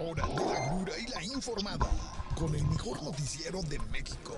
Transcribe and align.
hora 0.00 0.26
de 0.26 0.34
la 0.34 0.70
dura 0.70 0.92
y 0.98 1.06
la 1.08 1.22
informada 1.22 1.86
con 2.34 2.54
el 2.54 2.64
mejor 2.64 3.02
noticiero 3.02 3.60
de 3.62 3.78
México. 3.90 4.34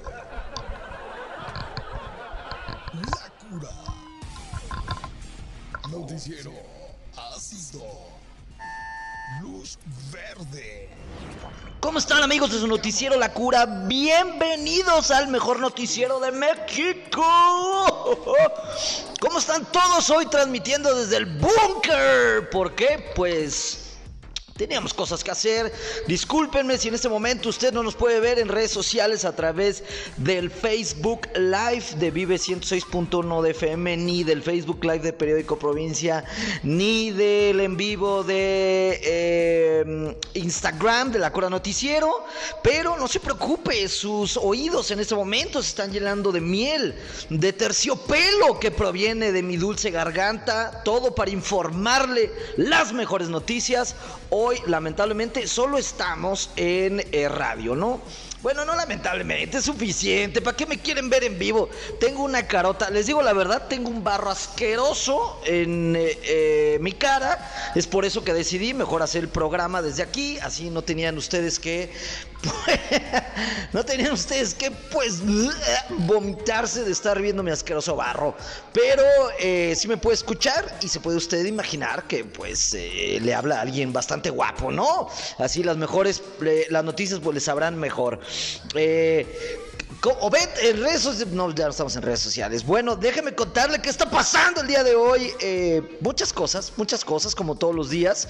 La 2.92 3.48
cura. 3.48 3.70
Noticiero 5.90 6.52
ácido. 7.16 7.82
Luz 9.40 9.78
verde. 10.12 10.90
¿Cómo 11.80 11.98
están 11.98 12.22
amigos 12.22 12.52
de 12.52 12.58
su 12.58 12.66
noticiero 12.66 13.16
La 13.16 13.32
Cura? 13.32 13.64
Bienvenidos 13.64 15.10
al 15.10 15.28
mejor 15.28 15.58
noticiero 15.58 16.20
de 16.20 16.32
México. 16.32 17.24
¿Cómo 19.20 19.38
están 19.38 19.64
todos 19.72 20.10
hoy 20.10 20.26
transmitiendo 20.26 20.94
desde 20.94 21.16
el 21.16 21.26
búnker? 21.26 22.50
¿Por 22.50 22.74
qué? 22.74 23.12
Pues 23.14 23.81
Teníamos 24.56 24.92
cosas 24.92 25.24
que 25.24 25.30
hacer. 25.30 25.72
Discúlpenme 26.06 26.76
si 26.76 26.88
en 26.88 26.94
este 26.94 27.08
momento 27.08 27.48
usted 27.48 27.72
no 27.72 27.82
nos 27.82 27.94
puede 27.94 28.20
ver 28.20 28.38
en 28.38 28.48
redes 28.48 28.70
sociales 28.70 29.24
a 29.24 29.34
través 29.34 29.82
del 30.18 30.50
Facebook 30.50 31.26
Live 31.34 31.84
de 31.96 32.10
Vive 32.10 32.36
106.1 32.36 33.42
de 33.42 33.50
FM, 33.52 33.96
ni 33.96 34.24
del 34.24 34.42
Facebook 34.42 34.84
Live 34.84 34.98
de 34.98 35.12
Periódico 35.14 35.58
Provincia, 35.58 36.24
ni 36.62 37.10
del 37.12 37.60
en 37.60 37.78
vivo 37.78 38.24
de 38.24 39.00
eh, 39.02 40.16
Instagram 40.34 41.12
de 41.12 41.18
la 41.18 41.32
Cora 41.32 41.48
Noticiero. 41.48 42.24
Pero 42.62 42.98
no 42.98 43.08
se 43.08 43.20
preocupe, 43.20 43.88
sus 43.88 44.36
oídos 44.36 44.90
en 44.90 45.00
este 45.00 45.14
momento 45.14 45.62
se 45.62 45.70
están 45.70 45.92
llenando 45.92 46.30
de 46.30 46.42
miel, 46.42 46.94
de 47.30 47.54
terciopelo 47.54 48.60
que 48.60 48.70
proviene 48.70 49.32
de 49.32 49.42
mi 49.42 49.56
dulce 49.56 49.90
garganta. 49.90 50.82
Todo 50.84 51.14
para 51.14 51.30
informarle 51.30 52.30
las 52.58 52.92
mejores 52.92 53.30
noticias 53.30 53.96
lamentablemente 54.66 55.46
solo 55.46 55.78
estamos 55.78 56.50
en 56.56 57.04
eh, 57.12 57.28
radio, 57.28 57.74
¿no? 57.74 58.00
Bueno, 58.42 58.64
no 58.64 58.74
lamentablemente, 58.74 59.58
es 59.58 59.64
suficiente. 59.64 60.42
¿Para 60.42 60.56
qué 60.56 60.66
me 60.66 60.78
quieren 60.78 61.08
ver 61.08 61.22
en 61.22 61.38
vivo? 61.38 61.70
Tengo 62.00 62.24
una 62.24 62.48
carota, 62.48 62.90
les 62.90 63.06
digo 63.06 63.22
la 63.22 63.32
verdad, 63.32 63.68
tengo 63.68 63.88
un 63.88 64.02
barro 64.02 64.30
asqueroso 64.30 65.40
en 65.46 65.94
eh, 65.94 66.18
eh, 66.24 66.78
mi 66.80 66.90
cara. 66.90 67.72
Es 67.76 67.86
por 67.86 68.04
eso 68.04 68.24
que 68.24 68.34
decidí 68.34 68.74
mejor 68.74 69.02
hacer 69.02 69.22
el 69.22 69.28
programa 69.28 69.80
desde 69.80 70.02
aquí. 70.02 70.38
Así 70.40 70.70
no 70.70 70.82
tenían 70.82 71.16
ustedes 71.18 71.60
que. 71.60 71.92
no 73.72 73.84
tenían 73.84 74.12
ustedes 74.12 74.54
que, 74.54 74.70
pues, 74.70 75.22
vomitarse 75.90 76.84
de 76.84 76.92
estar 76.92 77.20
viendo 77.20 77.42
mi 77.42 77.50
asqueroso 77.50 77.96
barro. 77.96 78.34
Pero 78.72 79.04
eh, 79.38 79.74
sí 79.76 79.88
me 79.88 79.96
puede 79.96 80.14
escuchar 80.14 80.78
y 80.80 80.88
se 80.88 81.00
puede 81.00 81.16
usted 81.16 81.44
imaginar 81.44 82.04
que, 82.04 82.24
pues, 82.24 82.74
le 82.74 83.34
habla 83.34 83.58
a 83.58 83.60
alguien 83.62 83.92
bastante 83.92 84.30
guapo, 84.30 84.70
¿no? 84.70 85.08
Así 85.38 85.62
las 85.62 85.76
mejores, 85.76 86.22
las 86.70 86.84
noticias, 86.84 87.20
pues 87.20 87.34
les 87.34 87.44
sabrán 87.44 87.78
mejor. 87.78 88.20
O 90.04 90.30
ven 90.30 90.48
en 90.60 90.82
redes 90.82 91.02
sociales. 91.02 91.32
No, 91.32 91.54
ya 91.54 91.64
no 91.64 91.70
estamos 91.70 91.94
en 91.94 92.02
redes 92.02 92.18
sociales. 92.18 92.66
Bueno, 92.66 92.96
déjeme 92.96 93.36
contarle 93.36 93.80
qué 93.80 93.88
está 93.88 94.10
pasando 94.10 94.60
el 94.60 94.66
día 94.66 94.82
de 94.82 94.96
hoy. 94.96 95.30
Eh, 95.40 95.96
muchas 96.00 96.32
cosas, 96.32 96.72
muchas 96.76 97.04
cosas, 97.04 97.36
como 97.36 97.54
todos 97.54 97.72
los 97.72 97.88
días. 97.88 98.26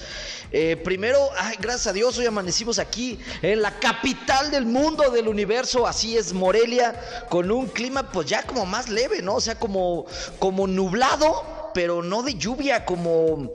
Eh, 0.51 0.77
primero, 0.77 1.19
gracias 1.59 1.87
a 1.87 1.93
Dios, 1.93 2.15
hoy 2.19 2.27
amanecimos 2.27 2.77
aquí 2.77 3.19
en 3.41 3.63
la 3.63 3.79
capital 3.79 4.51
del 4.51 4.67
mundo, 4.67 5.09
del 5.09 5.27
universo. 5.27 5.87
Así 5.87 6.15
es, 6.15 6.31
Morelia, 6.31 7.25
con 7.29 7.49
un 7.49 7.65
clima, 7.65 8.11
pues 8.11 8.27
ya 8.27 8.43
como 8.43 8.67
más 8.67 8.89
leve, 8.89 9.23
¿no? 9.23 9.35
O 9.35 9.41
sea, 9.41 9.55
como, 9.55 10.05
como 10.37 10.67
nublado, 10.67 11.71
pero 11.73 12.03
no 12.03 12.21
de 12.21 12.35
lluvia, 12.35 12.85
como 12.85 13.51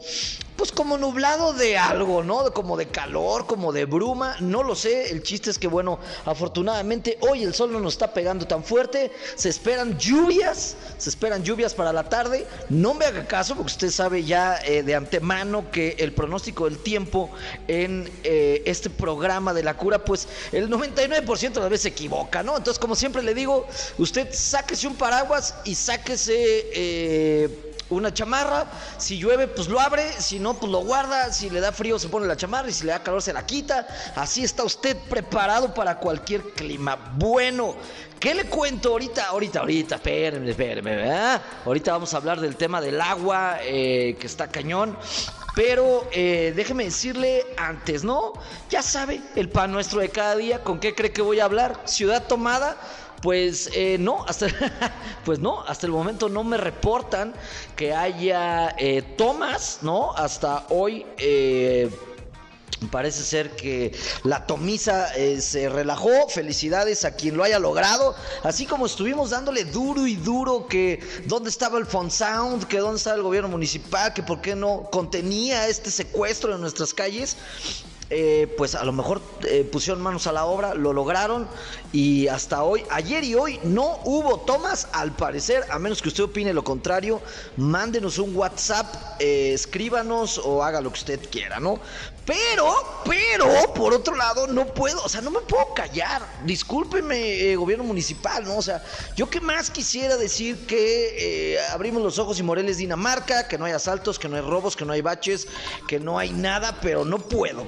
como 0.78 0.96
nublado 0.96 1.54
de 1.54 1.76
algo, 1.76 2.22
¿no? 2.22 2.52
Como 2.52 2.76
de 2.76 2.86
calor, 2.86 3.46
como 3.46 3.72
de 3.72 3.84
bruma, 3.84 4.36
no 4.38 4.62
lo 4.62 4.76
sé. 4.76 5.10
El 5.10 5.24
chiste 5.24 5.50
es 5.50 5.58
que, 5.58 5.66
bueno, 5.66 5.98
afortunadamente 6.24 7.18
hoy 7.28 7.42
el 7.42 7.52
sol 7.52 7.72
no 7.72 7.80
nos 7.80 7.94
está 7.94 8.12
pegando 8.12 8.46
tan 8.46 8.62
fuerte. 8.62 9.10
Se 9.34 9.48
esperan 9.48 9.98
lluvias, 9.98 10.76
se 10.97 11.10
esperan 11.10 11.42
lluvias 11.42 11.75
para 11.75 11.92
la 11.92 12.08
tarde. 12.08 12.47
No 12.69 12.94
me 12.94 13.06
haga 13.06 13.26
caso 13.26 13.56
porque 13.56 13.72
usted 13.72 13.91
sabe 13.91 14.22
ya 14.22 14.56
eh, 14.64 14.84
de 14.84 14.94
antemano 14.94 15.69
que 15.72 15.97
el 15.98 16.12
pronóstico 16.12 16.66
del 16.66 16.78
tiempo 16.78 17.28
en 17.66 18.08
eh, 18.22 18.62
este 18.64 18.88
programa 18.88 19.53
de 19.53 19.64
la 19.64 19.76
cura, 19.76 20.04
pues 20.04 20.28
el 20.53 20.70
99% 20.70 21.54
de 21.54 21.60
las 21.60 21.70
veces 21.70 21.82
se 21.82 21.88
equivoca, 21.88 22.44
¿no? 22.44 22.56
Entonces, 22.56 22.78
como 22.78 22.94
siempre 22.94 23.24
le 23.24 23.34
digo, 23.34 23.66
usted 23.98 24.28
sáquese 24.30 24.86
un 24.86 24.94
paraguas 24.94 25.56
y 25.64 25.74
sáquese... 25.74 26.70
Eh, 26.72 27.64
una 27.91 28.12
chamarra, 28.12 28.66
si 28.99 29.19
llueve 29.19 29.49
pues 29.49 29.69
lo 29.69 29.81
abre, 29.81 30.12
si 30.21 30.38
no 30.38 30.54
pues 30.54 30.71
lo 30.71 30.81
guarda, 30.81 31.32
si 31.32 31.50
le 31.50 31.60
da 31.60 31.72
frío 31.72 31.99
se 31.99 32.09
pone 32.09 32.26
la 32.26 32.37
chamarra 32.37 32.69
y 32.69 32.72
si 32.72 32.84
le 32.84 32.93
da 32.93 33.03
calor 33.03 33.22
se 33.22 33.32
la 33.32 33.47
quita. 33.47 33.87
Así 34.16 34.44
está 34.44 34.65
usted 34.65 34.97
preparado 35.09 35.75
para 35.75 35.98
cualquier 35.98 36.43
clima. 36.53 36.97
Bueno, 37.16 37.77
¿qué 38.21 38.34
le 38.34 38.44
cuento 38.44 38.91
ahorita? 38.91 39.27
Ahorita, 39.27 39.60
ahorita, 39.60 39.94
espérenme, 39.97 40.50
espérenme, 40.50 40.97
¿verdad? 40.97 41.43
Ahorita 41.65 41.93
vamos 41.93 42.12
a 42.15 42.19
hablar 42.19 42.41
del 42.41 42.56
tema 42.56 42.81
del 42.81 43.00
agua, 43.00 43.59
eh, 43.62 44.16
que 44.19 44.27
está 44.27 44.48
cañón. 44.48 44.97
Pero 45.54 46.09
eh, 46.12 46.53
déjeme 46.54 46.84
decirle 46.84 47.44
antes, 47.56 48.04
¿no? 48.04 48.32
Ya 48.71 48.81
sabe, 48.81 49.21
el 49.34 49.48
pan 49.48 49.72
nuestro 49.72 50.00
de 50.00 50.09
cada 50.09 50.37
día, 50.37 50.62
¿con 50.62 50.78
qué 50.78 50.94
cree 50.94 51.10
que 51.10 51.21
voy 51.21 51.41
a 51.41 51.47
hablar? 51.47 51.81
Ciudad 51.84 52.22
tomada 52.28 52.77
pues 53.22 53.70
eh, 53.74 53.96
no, 53.98 54.24
hasta, 54.26 54.46
pues 55.24 55.38
no, 55.38 55.62
hasta 55.62 55.86
el 55.86 55.92
momento 55.92 56.28
no 56.28 56.44
me 56.44 56.56
reportan 56.56 57.34
que 57.76 57.94
haya 57.94 58.74
eh, 58.78 59.02
tomas, 59.16 59.78
¿no? 59.82 60.12
Hasta 60.12 60.66
hoy 60.70 61.06
eh, 61.18 61.90
Parece 62.92 63.24
ser 63.24 63.56
que 63.56 63.92
la 64.22 64.46
tomisa 64.46 65.08
se 65.40 65.68
relajó. 65.68 66.28
Felicidades 66.28 67.04
a 67.04 67.10
quien 67.16 67.36
lo 67.36 67.42
haya 67.42 67.58
logrado. 67.58 68.14
Así 68.44 68.66
como 68.66 68.86
estuvimos 68.86 69.30
dándole 69.30 69.64
duro 69.64 70.06
y 70.06 70.14
duro 70.14 70.68
que 70.68 71.00
dónde 71.26 71.50
estaba 71.50 71.78
el 71.78 71.86
Sound, 72.10 72.68
que 72.68 72.78
dónde 72.78 72.98
estaba 72.98 73.16
el 73.16 73.22
gobierno 73.22 73.48
municipal, 73.48 74.14
que 74.14 74.22
por 74.22 74.40
qué 74.40 74.54
no 74.54 74.88
contenía 74.92 75.66
este 75.66 75.90
secuestro 75.90 76.54
en 76.54 76.60
nuestras 76.60 76.94
calles. 76.94 77.36
Eh, 78.10 78.54
pues 78.56 78.74
a 78.74 78.84
lo 78.84 78.92
mejor 78.94 79.20
eh, 79.46 79.64
pusieron 79.70 80.02
manos 80.02 80.26
a 80.26 80.32
la 80.32 80.46
obra, 80.46 80.74
lo 80.74 80.94
lograron 80.94 81.46
y 81.92 82.26
hasta 82.28 82.62
hoy, 82.62 82.82
ayer 82.88 83.22
y 83.22 83.34
hoy 83.34 83.60
no 83.64 84.00
hubo 84.04 84.41
tomas, 84.41 84.88
al 84.92 85.14
parecer, 85.14 85.64
a 85.69 85.78
menos 85.78 86.00
que 86.00 86.08
usted 86.08 86.24
opine 86.24 86.54
lo 86.54 86.64
contrario, 86.64 87.20
mándenos 87.56 88.16
un 88.18 88.34
WhatsApp, 88.34 88.86
eh, 89.18 89.52
escríbanos 89.52 90.38
o 90.42 90.62
haga 90.62 90.80
lo 90.80 90.91
que 90.91 91.00
usted 91.00 91.20
quiera, 91.30 91.60
¿no? 91.60 91.80
Pero, 92.28 93.03
pero, 93.06 93.72
por 93.72 93.94
otro 93.94 94.15
lado, 94.15 94.47
no 94.47 94.66
puedo, 94.66 95.03
o 95.03 95.09
sea, 95.09 95.22
no 95.22 95.31
me 95.31 95.41
puedo 95.41 95.72
callar. 95.72 96.21
Discúlpeme, 96.44 97.56
gobierno 97.56 97.84
municipal, 97.84 98.44
¿no? 98.44 98.59
O 98.59 98.62
sea, 98.62 98.84
yo 99.16 99.31
qué 99.31 99.41
más 99.41 99.71
quisiera 99.71 100.19
decir 100.19 100.66
que 100.66 101.59
abrimos 101.72 102.03
los 102.03 102.19
ojos 102.19 102.39
y 102.39 102.43
Moreles 102.43 102.77
Dinamarca, 102.77 103.49
que 103.49 103.56
no 103.56 103.65
hay 103.65 103.72
asaltos, 103.72 104.19
que 104.19 104.28
no 104.28 104.37
hay 104.37 104.43
robos, 104.43 104.77
que 104.77 104.84
no 104.84 104.93
hay 104.93 105.00
baches, 105.00 105.49
que 105.89 105.99
no 105.99 106.19
hay 106.19 106.31
nada, 106.31 106.78
pero 106.83 107.06
no 107.06 107.19
puedo. 107.19 107.66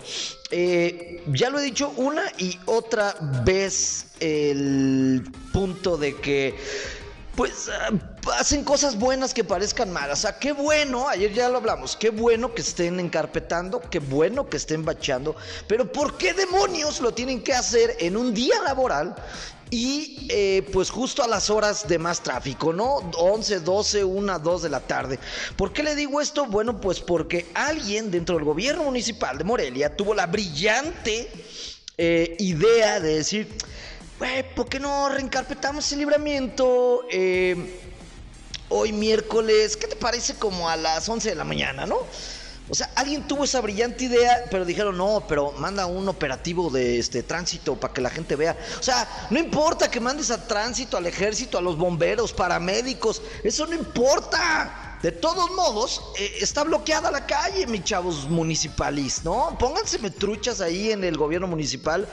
Eh, 0.50 1.22
ya 1.28 1.48
lo 1.48 1.58
he 1.58 1.62
dicho 1.62 1.92
una 1.96 2.24
y 2.36 2.58
otra 2.66 3.14
vez 3.44 4.06
el 4.20 5.22
punto 5.52 5.96
de 5.96 6.16
que 6.16 6.58
pues 7.36 7.68
ah, 7.68 7.90
hacen 8.38 8.64
cosas 8.64 8.98
buenas 8.98 9.34
que 9.34 9.44
parezcan 9.44 9.92
malas. 9.92 10.20
O 10.20 10.22
sea, 10.22 10.38
qué 10.38 10.52
bueno, 10.52 11.08
ayer 11.08 11.32
ya 11.32 11.48
lo 11.48 11.58
hablamos, 11.58 11.96
qué 11.96 12.10
bueno 12.10 12.54
que 12.54 12.62
estén 12.62 13.00
encarpetando, 13.00 13.80
qué 13.80 13.98
bueno 13.98 14.48
que 14.48 14.56
estén 14.56 14.84
bacheando, 14.84 15.36
pero 15.66 15.90
¿por 15.90 16.16
qué 16.18 16.34
demonios 16.34 17.00
lo 17.00 17.12
tienen 17.12 17.42
que 17.42 17.54
hacer 17.54 17.96
en 18.00 18.16
un 18.16 18.34
día 18.34 18.60
laboral 18.62 19.14
y 19.70 20.26
eh, 20.30 20.68
pues 20.72 20.90
justo 20.90 21.22
a 21.22 21.28
las 21.28 21.48
horas 21.48 21.86
de 21.86 21.98
más 21.98 22.22
tráfico, 22.22 22.72
¿no? 22.72 22.96
11, 23.16 23.60
12, 23.60 24.04
1, 24.04 24.38
2 24.40 24.62
de 24.62 24.68
la 24.68 24.80
tarde. 24.80 25.18
¿Por 25.56 25.72
qué 25.72 25.84
le 25.84 25.94
digo 25.94 26.20
esto? 26.20 26.46
Bueno, 26.46 26.80
pues 26.80 27.00
porque 27.00 27.46
alguien 27.54 28.10
dentro 28.10 28.34
del 28.34 28.44
gobierno 28.44 28.82
municipal 28.84 29.38
de 29.38 29.44
Morelia 29.44 29.96
tuvo 29.96 30.14
la 30.14 30.26
brillante 30.26 31.30
eh, 31.96 32.36
idea 32.40 32.98
de 32.98 33.16
decir, 33.16 33.48
güey, 34.20 34.54
¿por 34.54 34.68
qué 34.68 34.78
no 34.78 35.08
reencarpetamos 35.08 35.90
el 35.92 36.00
libramiento? 36.00 37.06
Eh, 37.10 37.80
hoy 38.68 38.92
miércoles, 38.92 39.78
¿qué 39.78 39.86
te 39.86 39.96
parece 39.96 40.34
como 40.34 40.68
a 40.68 40.76
las 40.76 41.08
11 41.08 41.30
de 41.30 41.34
la 41.34 41.44
mañana, 41.44 41.86
¿no? 41.86 42.00
O 42.68 42.74
sea, 42.74 42.90
alguien 42.96 43.26
tuvo 43.26 43.44
esa 43.44 43.62
brillante 43.62 44.04
idea, 44.04 44.44
pero 44.50 44.66
dijeron, 44.66 44.98
no, 44.98 45.24
pero 45.26 45.52
manda 45.52 45.86
un 45.86 46.06
operativo 46.06 46.68
de 46.68 46.98
este 46.98 47.22
tránsito 47.22 47.80
para 47.80 47.94
que 47.94 48.02
la 48.02 48.10
gente 48.10 48.36
vea. 48.36 48.58
O 48.78 48.82
sea, 48.82 49.08
no 49.30 49.38
importa 49.38 49.90
que 49.90 50.00
mandes 50.00 50.30
a 50.30 50.46
tránsito, 50.46 50.98
al 50.98 51.06
ejército, 51.06 51.56
a 51.56 51.62
los 51.62 51.78
bomberos, 51.78 52.34
paramédicos, 52.34 53.22
eso 53.42 53.66
no 53.66 53.74
importa. 53.74 54.98
De 55.02 55.12
todos 55.12 55.50
modos, 55.52 56.02
eh, 56.18 56.36
está 56.42 56.62
bloqueada 56.62 57.10
la 57.10 57.24
calle, 57.24 57.66
mis 57.66 57.84
chavos 57.84 58.28
municipales, 58.28 59.24
¿no? 59.24 59.56
Pónganse 59.58 59.98
truchas 60.10 60.60
ahí 60.60 60.92
en 60.92 61.04
el 61.04 61.16
gobierno 61.16 61.46
municipal 61.46 62.06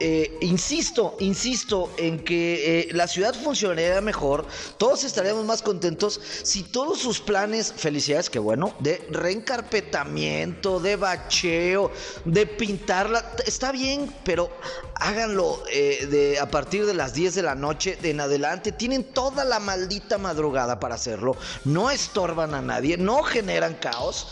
eh, 0.00 0.38
insisto, 0.42 1.16
insisto 1.18 1.90
en 1.96 2.20
que 2.20 2.82
eh, 2.82 2.88
la 2.92 3.08
ciudad 3.08 3.34
funcionaría 3.34 4.00
mejor, 4.00 4.46
todos 4.76 5.02
estaríamos 5.02 5.44
más 5.44 5.60
contentos 5.60 6.20
si 6.44 6.62
todos 6.62 7.00
sus 7.00 7.20
planes, 7.20 7.72
felicidades, 7.76 8.30
que 8.30 8.38
bueno, 8.38 8.76
de 8.78 9.04
reencarpetamiento, 9.10 10.78
de 10.78 10.94
bacheo, 10.94 11.90
de 12.24 12.46
pintarla, 12.46 13.32
está 13.44 13.72
bien, 13.72 14.14
pero 14.24 14.52
háganlo 14.94 15.64
eh, 15.72 16.06
de, 16.08 16.38
a 16.38 16.48
partir 16.48 16.86
de 16.86 16.94
las 16.94 17.12
10 17.12 17.34
de 17.34 17.42
la 17.42 17.56
noche 17.56 17.98
en 18.00 18.20
adelante, 18.20 18.70
tienen 18.70 19.02
toda 19.02 19.44
la 19.44 19.58
maldita 19.58 20.16
madrugada 20.16 20.78
para 20.78 20.94
hacerlo, 20.94 21.36
no 21.64 21.90
estorban 21.90 22.54
a 22.54 22.62
nadie, 22.62 22.96
no 22.96 23.24
generan 23.24 23.74
caos, 23.74 24.28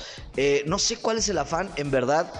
no 0.66 0.78
sé 0.78 0.98
cuál 0.98 1.16
es 1.16 1.28
el 1.30 1.38
afán, 1.38 1.70
en 1.76 1.90
verdad 1.90 2.30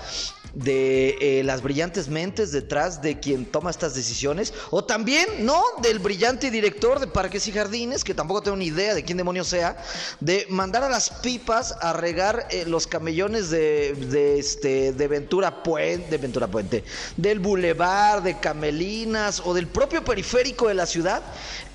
de 0.52 1.42
las 1.44 1.62
brillantes 1.62 2.08
mentes 2.08 2.52
detrás 2.52 3.00
de 3.02 3.15
quien 3.20 3.46
toma 3.46 3.70
estas 3.70 3.94
decisiones, 3.94 4.52
o 4.70 4.84
también, 4.84 5.26
¿no? 5.40 5.62
Del 5.82 5.98
brillante 5.98 6.50
director 6.50 7.00
de 7.00 7.06
Parques 7.06 7.46
y 7.48 7.52
Jardines, 7.52 8.04
que 8.04 8.14
tampoco 8.14 8.42
tengo 8.42 8.56
ni 8.56 8.66
idea 8.66 8.94
de 8.94 9.04
quién 9.04 9.18
demonio 9.18 9.44
sea, 9.44 9.76
de 10.20 10.46
mandar 10.48 10.82
a 10.84 10.88
las 10.88 11.10
pipas 11.10 11.74
a 11.80 11.92
regar 11.92 12.46
eh, 12.50 12.64
los 12.66 12.86
camellones 12.86 13.50
de, 13.50 13.94
de, 13.94 14.38
este, 14.38 14.92
de 14.92 15.08
Ventura 15.08 15.62
Puente, 15.62 16.10
de 16.10 16.18
Ventura 16.18 16.46
Puente, 16.46 16.84
del 17.16 17.40
Boulevard, 17.40 18.22
de 18.22 18.38
Camelinas 18.38 19.42
o 19.44 19.54
del 19.54 19.66
propio 19.66 20.04
periférico 20.04 20.68
de 20.68 20.74
la 20.74 20.86
ciudad, 20.86 21.22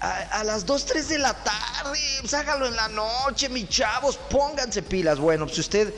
a, 0.02 0.44
las 0.44 0.66
2, 0.66 0.86
3 0.86 1.10
de 1.10 1.18
la 1.20 1.34
tarde, 1.34 2.00
pues 2.22 2.34
hágalo 2.34 2.66
en 2.66 2.76
la 2.76 2.88
noche, 2.88 3.50
mis 3.50 3.70
chavos, 3.70 4.18
pónganse 4.18 4.82
pilas. 4.82 5.20
Bueno, 5.20 5.48
si 5.48 5.62
usted 5.62 5.94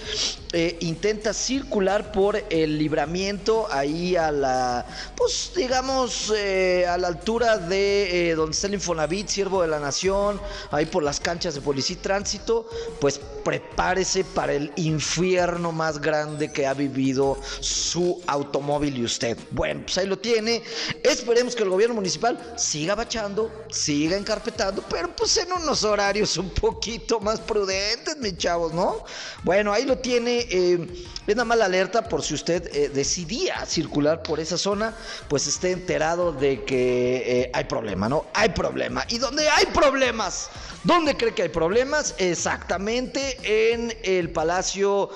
eh, 0.51 0.77
intenta 0.81 1.33
circular 1.33 2.11
por 2.11 2.43
el 2.49 2.77
libramiento 2.77 3.65
ahí 3.71 4.17
a 4.17 4.29
la, 4.29 4.85
pues 5.15 5.32
digamos, 5.56 6.33
eh, 6.35 6.85
a 6.88 6.97
la 6.97 7.07
altura 7.07 7.57
de 7.57 8.30
eh, 8.30 8.35
donde 8.35 8.53
está 8.53 8.68
el 8.68 8.75
Infonavit, 8.75 9.27
Siervo 9.27 9.62
de 9.62 9.68
la 9.68 9.80
Nación, 9.80 10.39
ahí 10.71 10.85
por 10.85 11.03
las 11.03 11.19
canchas 11.19 11.56
de 11.56 11.62
policía 11.62 11.95
y 11.95 12.00
tránsito, 12.00 12.68
pues 13.00 13.19
prepárese 13.44 14.24
para 14.24 14.53
el 14.53 14.71
infierno 14.77 15.71
más 15.71 16.00
grande 16.00 16.51
que 16.51 16.65
ha 16.65 16.74
vivido 16.74 17.38
su 17.59 18.21
automóvil 18.27 18.97
y 18.97 19.03
usted. 19.03 19.38
Bueno, 19.51 19.81
pues 19.83 19.97
ahí 19.97 20.07
lo 20.07 20.18
tiene. 20.18 20.63
Esperemos 21.03 21.56
que 21.56 21.63
el 21.63 21.69
gobierno 21.69 21.95
municipal 21.95 22.39
siga 22.57 22.95
bachando, 22.95 23.51
siga 23.69 24.18
encarpetando, 24.18 24.83
pero 24.89 25.13
pues 25.15 25.38
en 25.38 25.51
unos 25.51 25.83
horarios 25.83 26.38
un 26.38 26.50
poquito 26.50 27.19
más 27.19 27.39
prudentes, 27.39 28.18
mis 28.18 28.38
chavos, 28.38 28.74
¿no? 28.74 29.03
Bueno, 29.44 29.74
ahí 29.74 29.86
lo 29.86 29.97
tiene. 29.97 30.47
Eh, 30.50 31.06
es 31.27 31.33
una 31.33 31.45
mala 31.45 31.65
alerta 31.65 32.07
por 32.09 32.23
si 32.23 32.33
usted 32.33 32.69
eh, 32.73 32.89
decidía 32.89 33.65
circular 33.65 34.23
por 34.23 34.39
esa 34.39 34.57
zona, 34.57 34.93
pues 35.27 35.47
esté 35.47 35.71
enterado 35.71 36.31
de 36.31 36.63
que 36.63 37.41
eh, 37.41 37.51
hay 37.53 37.63
problema, 37.65 38.09
¿no? 38.09 38.25
Hay 38.33 38.49
problema. 38.49 39.05
¿Y 39.09 39.17
dónde 39.17 39.47
hay 39.49 39.65
problemas? 39.67 40.49
¿Dónde 40.83 41.15
cree 41.15 41.33
que 41.33 41.43
hay 41.43 41.49
problemas? 41.49 42.15
Exactamente 42.17 43.37
en 43.71 43.95
el 44.03 44.31
Palacio 44.31 45.09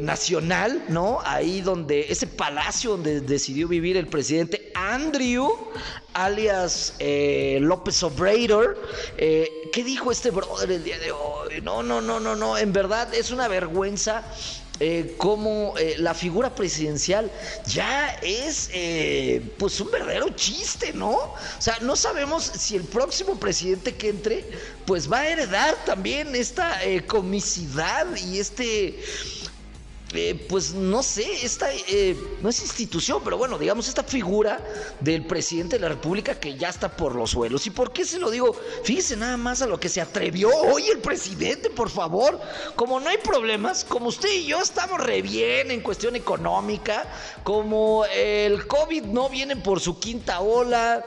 Nacional, 0.00 0.84
¿no? 0.88 1.18
Ahí 1.24 1.60
donde, 1.60 2.06
ese 2.08 2.28
palacio 2.28 2.92
donde 2.92 3.20
decidió 3.20 3.66
vivir 3.66 3.96
el 3.96 4.06
presidente 4.06 4.70
Andrew, 4.74 5.50
alias 6.16 6.94
eh, 6.98 7.58
López 7.60 8.02
Obrador. 8.02 8.80
Eh, 9.18 9.70
¿Qué 9.72 9.84
dijo 9.84 10.10
este 10.10 10.30
brother 10.30 10.70
el 10.70 10.84
día 10.84 10.98
de 10.98 11.12
hoy? 11.12 11.60
No, 11.62 11.82
no, 11.82 12.00
no, 12.00 12.18
no, 12.20 12.34
no. 12.34 12.56
En 12.56 12.72
verdad 12.72 13.12
es 13.14 13.30
una 13.30 13.48
vergüenza. 13.48 14.24
Eh, 14.78 15.14
como 15.16 15.74
la 15.98 16.12
figura 16.12 16.54
presidencial 16.54 17.32
ya 17.66 18.08
es 18.22 18.70
pues 19.58 19.80
un 19.80 19.90
verdadero 19.90 20.28
chiste, 20.30 20.92
¿no? 20.92 21.12
O 21.12 21.36
sea, 21.58 21.78
no 21.80 21.96
sabemos 21.96 22.44
si 22.44 22.76
el 22.76 22.84
próximo 22.84 23.40
presidente 23.40 23.94
que 23.94 24.10
entre 24.10 24.50
pues 24.84 25.10
va 25.10 25.20
a 25.20 25.28
heredar 25.28 25.74
también 25.86 26.34
esta 26.36 26.78
comicidad 27.06 28.06
y 28.16 28.38
este 28.38 28.98
eh, 30.16 30.46
pues 30.48 30.74
no 30.74 31.02
sé, 31.02 31.44
esta 31.44 31.72
eh, 31.72 32.16
no 32.42 32.48
es 32.48 32.60
institución, 32.60 33.20
pero 33.24 33.38
bueno, 33.38 33.58
digamos, 33.58 33.88
esta 33.88 34.02
figura 34.02 34.60
del 35.00 35.26
presidente 35.26 35.76
de 35.76 35.82
la 35.82 35.88
República 35.88 36.38
que 36.38 36.56
ya 36.56 36.68
está 36.68 36.96
por 36.96 37.14
los 37.14 37.30
suelos. 37.30 37.66
¿Y 37.66 37.70
por 37.70 37.92
qué 37.92 38.04
se 38.04 38.18
lo 38.18 38.30
digo? 38.30 38.54
Fíjese 38.84 39.16
nada 39.16 39.36
más 39.36 39.62
a 39.62 39.66
lo 39.66 39.78
que 39.78 39.88
se 39.88 40.00
atrevió 40.00 40.48
hoy 40.48 40.86
el 40.88 40.98
presidente, 40.98 41.70
por 41.70 41.90
favor. 41.90 42.40
Como 42.74 43.00
no 43.00 43.08
hay 43.08 43.18
problemas, 43.18 43.84
como 43.84 44.08
usted 44.08 44.30
y 44.32 44.46
yo 44.46 44.60
estamos 44.60 45.00
re 45.00 45.22
bien 45.22 45.70
en 45.70 45.80
cuestión 45.80 46.16
económica, 46.16 47.06
como 47.44 48.04
el 48.06 48.66
COVID 48.66 49.04
no 49.04 49.28
viene 49.28 49.56
por 49.56 49.80
su 49.80 49.98
quinta 49.98 50.40
ola, 50.40 51.04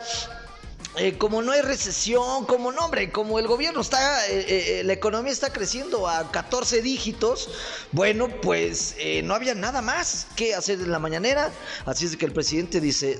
eh, 0.97 1.18
como 1.18 1.44
no 1.44 1.51
hay 1.51 1.62
recesión, 1.62 2.45
como 2.45 2.71
no, 2.71 2.86
hombre, 2.86 3.12
como 3.12 3.38
el 3.38 3.47
gobierno 3.47 3.81
está, 3.81 4.27
eh, 4.27 4.80
eh, 4.80 4.83
la 4.83 4.94
economía 4.94 5.31
está 5.31 5.53
creciendo 5.53 6.07
a 6.07 6.31
14 6.31 6.81
dígitos, 6.81 7.50
bueno, 7.91 8.27
pues 8.41 8.95
no 9.24 9.36
había 9.36 9.53
nada 9.53 9.81
más 9.81 10.25
que 10.36 10.56
hacer 10.56 10.80
en 10.80 10.91
la 10.91 10.97
mañanera. 10.97 11.51
Así 11.86 12.06
es 12.06 12.18
que 12.18 12.25
el 12.25 12.33
presidente 12.33 12.81
dice, 12.81 13.19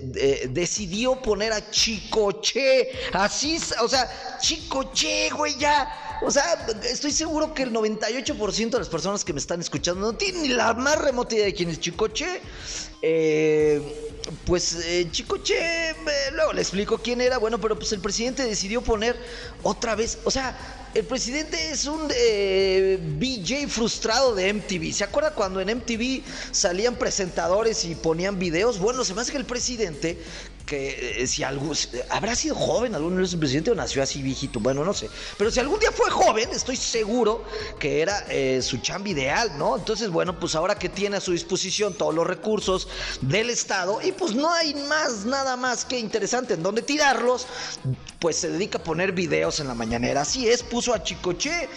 decidió 0.50 1.22
poner 1.22 1.54
a 1.54 1.70
Chicoche, 1.70 2.90
así, 3.14 3.60
o 3.82 3.88
sea, 3.88 4.38
Chicoche, 4.42 5.30
güey, 5.30 5.56
ya. 5.58 6.18
O 6.26 6.32
sea, 6.32 6.68
estoy 6.84 7.12
seguro 7.12 7.54
que 7.54 7.64
el 7.64 7.72
98% 7.72 8.72
de 8.72 8.80
las 8.80 8.90
personas 8.90 9.24
que 9.24 9.32
me 9.32 9.40
están 9.40 9.62
escuchando 9.62 10.12
no 10.12 10.18
tienen 10.18 10.42
ni 10.42 10.50
la 10.50 10.74
más 10.74 10.98
remota 10.98 11.36
idea 11.36 11.46
de 11.46 11.54
quién 11.54 11.70
es 11.70 11.80
Chicoche. 11.80 12.42
Eh 13.02 14.09
pues 14.46 14.74
eh, 14.86 15.08
Chicoche, 15.12 15.90
eh, 15.90 15.96
luego 16.34 16.54
le 16.54 16.62
explico 16.62 16.98
quién 16.98 17.22
era, 17.22 17.38
bueno, 17.38 17.60
pero 17.60 17.78
pues 17.78 17.92
el 17.94 18.00
presidente 18.00 18.44
decidió 18.44 18.82
poner 18.82 19.16
otra 19.64 19.96
vez, 19.96 20.20
o 20.24 20.32
sea, 20.32 20.58
el 20.94 21.06
presidente 21.06 21.72
es 21.72 21.86
un 21.86 22.08
eh, 22.16 22.98
BJ 23.00 23.68
frustrado 23.68 24.34
de 24.34 24.54
MTV. 24.54 24.92
¿Se 24.92 25.04
acuerda 25.04 25.36
cuando 25.36 25.62
en 25.62 25.78
MTV 25.78 26.24
salían 26.52 26.96
presentadores 26.96 27.86
y 27.86 27.94
ponían 27.94 28.40
videos? 28.40 28.80
Bueno, 28.80 29.06
se 29.06 29.14
me 29.14 29.22
hace 29.22 29.32
que 29.32 29.38
el 29.38 29.46
presidente 29.46 30.18
que 30.70 31.24
eh, 31.24 31.28
si 31.28 31.42
algún, 31.42 31.76
habrá 32.10 32.36
sido 32.36 32.54
joven 32.54 32.94
algún 32.94 33.22
de 33.22 33.38
presidente 33.38 33.72
o 33.72 33.76
nació 33.76 34.04
así 34.04 34.22
viejito, 34.22 34.60
bueno, 34.60 34.86
no 34.86 34.94
sé. 34.94 35.10
Pero 35.36 35.50
si 35.50 35.60
algún 35.60 35.80
día 35.80 35.92
fue 35.92 36.12
joven, 36.12 36.48
estoy 36.52 36.76
seguro 36.76 37.44
que 37.80 38.02
era 38.02 38.24
eh, 38.30 38.62
su 38.62 38.78
chamba 38.78 39.10
ideal, 39.10 39.58
¿no? 39.58 39.78
Entonces, 39.78 40.12
bueno, 40.12 40.40
pues 40.40 40.54
ahora 40.54 40.78
que 40.78 40.88
tiene 40.88 41.18
a 41.18 41.22
su 41.22 41.32
disposición 41.32 41.96
todos 41.96 42.14
los 42.14 42.28
recursos 42.28 42.88
del 43.22 43.50
Estado 43.50 44.00
y 44.04 44.12
pues 44.12 44.36
no 44.36 44.54
hay 44.54 44.76
más, 44.76 45.26
nada 45.26 45.58
más 45.58 45.86
que 45.86 45.98
interesante 45.98 46.54
en 46.54 46.62
dónde 46.62 46.84
tirarlos, 46.84 47.48
pues 48.20 48.36
se 48.36 48.52
dedica 48.52 48.78
a 48.78 48.84
poner 48.84 49.12
videos 49.12 49.60
en 49.60 49.68
la 49.68 49.74
mañanera. 49.74 50.22
Así 50.22 50.48
es, 50.48 50.62
puso 50.62 50.94
a 50.94 51.02
Chicoche, 51.02 51.68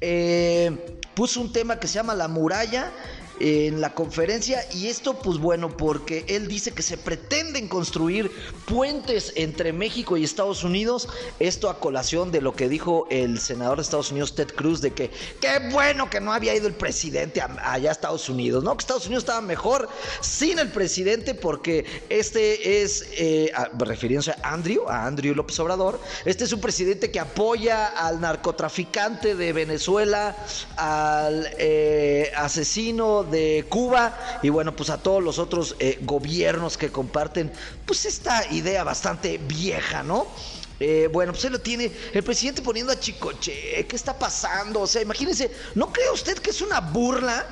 eh, 0.00 1.00
puso 1.14 1.40
un 1.40 1.52
tema 1.52 1.80
que 1.80 1.88
se 1.88 1.94
llama 1.94 2.14
La 2.14 2.28
Muralla 2.28 2.92
en 3.40 3.80
la 3.80 3.94
conferencia. 3.94 4.64
Y 4.72 4.86
esto 4.86 5.14
pues 5.18 5.38
bueno 5.38 5.76
porque 5.76 6.24
él 6.28 6.48
dice 6.48 6.72
que 6.72 6.82
se 6.82 6.96
pretenden 6.96 7.68
construir 7.68 8.30
puentes 8.66 9.32
entre 9.36 9.72
México 9.72 10.16
y 10.16 10.24
Estados 10.24 10.64
Unidos, 10.64 11.08
esto 11.38 11.70
a 11.70 11.78
colación 11.78 12.30
de 12.32 12.40
lo 12.40 12.54
que 12.54 12.68
dijo 12.68 13.06
el 13.10 13.38
senador 13.40 13.78
de 13.78 13.82
Estados 13.82 14.10
Unidos 14.10 14.34
Ted 14.34 14.48
Cruz 14.54 14.80
de 14.80 14.92
que 14.92 15.10
qué 15.40 15.70
bueno 15.70 16.08
que 16.10 16.20
no 16.20 16.32
había 16.32 16.54
ido 16.54 16.66
el 16.66 16.74
presidente 16.74 17.40
allá 17.40 17.90
a 17.90 17.92
Estados 17.92 18.28
Unidos, 18.28 18.64
¿no? 18.64 18.76
Que 18.76 18.82
Estados 18.82 19.06
Unidos 19.06 19.24
estaba 19.24 19.40
mejor 19.40 19.88
sin 20.20 20.58
el 20.58 20.70
presidente 20.70 21.34
porque 21.34 21.84
este 22.08 22.82
es, 22.82 23.06
eh, 23.18 23.52
refiriéndose 23.78 24.32
a 24.42 24.52
Andrew, 24.52 24.88
a 24.88 25.06
Andrew 25.06 25.34
López 25.34 25.58
Obrador, 25.60 26.00
este 26.24 26.44
es 26.44 26.52
un 26.52 26.60
presidente 26.60 27.10
que 27.10 27.20
apoya 27.20 27.86
al 27.86 28.20
narcotraficante 28.20 29.34
de 29.34 29.52
Venezuela, 29.52 30.36
al 30.76 31.48
eh, 31.58 32.32
asesino 32.36 33.25
de 33.26 33.66
Cuba 33.68 34.40
y 34.42 34.48
bueno, 34.48 34.74
pues 34.74 34.90
a 34.90 35.02
todos 35.02 35.22
los 35.22 35.38
otros 35.38 35.76
eh, 35.78 35.98
gobiernos 36.02 36.76
que 36.76 36.90
comparten 36.90 37.52
pues 37.84 38.04
esta 38.06 38.50
idea 38.52 38.84
bastante 38.84 39.38
vieja, 39.38 40.02
¿no? 40.02 40.26
Eh, 40.78 41.08
bueno, 41.12 41.32
pues 41.32 41.44
él 41.46 41.52
lo 41.52 41.60
tiene 41.60 41.90
el 42.12 42.22
presidente 42.22 42.62
poniendo 42.62 42.92
a 42.92 43.00
Chicoche. 43.00 43.86
¿Qué 43.86 43.96
está 43.96 44.18
pasando? 44.18 44.82
O 44.82 44.86
sea, 44.86 45.00
imagínense, 45.00 45.50
¿no 45.74 45.92
cree 45.92 46.10
usted 46.10 46.38
que 46.38 46.50
es 46.50 46.60
una 46.60 46.80
burla? 46.80 47.46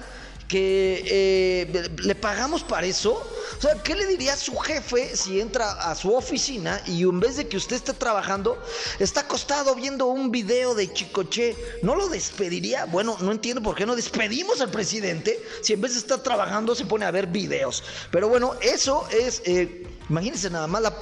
que 0.48 1.02
eh, 1.06 1.90
le 2.02 2.14
pagamos 2.14 2.62
para 2.62 2.86
eso. 2.86 3.20
O 3.58 3.60
sea, 3.60 3.74
¿qué 3.82 3.94
le 3.94 4.06
diría 4.06 4.34
a 4.34 4.36
su 4.36 4.56
jefe 4.56 5.16
si 5.16 5.40
entra 5.40 5.72
a 5.72 5.94
su 5.94 6.14
oficina 6.14 6.80
y 6.86 7.02
en 7.02 7.20
vez 7.20 7.36
de 7.36 7.48
que 7.48 7.56
usted 7.56 7.76
esté 7.76 7.92
trabajando, 7.92 8.62
está 8.98 9.20
acostado 9.20 9.74
viendo 9.74 10.06
un 10.06 10.30
video 10.30 10.74
de 10.74 10.92
Chicoche? 10.92 11.56
¿No 11.82 11.94
lo 11.94 12.08
despediría? 12.08 12.84
Bueno, 12.86 13.16
no 13.20 13.32
entiendo 13.32 13.62
por 13.62 13.74
qué 13.74 13.86
no 13.86 13.96
despedimos 13.96 14.60
al 14.60 14.70
presidente 14.70 15.40
si 15.62 15.72
en 15.72 15.80
vez 15.80 15.92
de 15.94 15.98
estar 16.00 16.22
trabajando 16.22 16.74
se 16.74 16.86
pone 16.86 17.04
a 17.04 17.10
ver 17.10 17.26
videos. 17.26 17.82
Pero 18.10 18.28
bueno, 18.28 18.54
eso 18.60 19.06
es, 19.10 19.42
eh, 19.44 19.86
imagínense 20.08 20.50
nada 20.50 20.66
más 20.66 20.82
la 20.82 20.94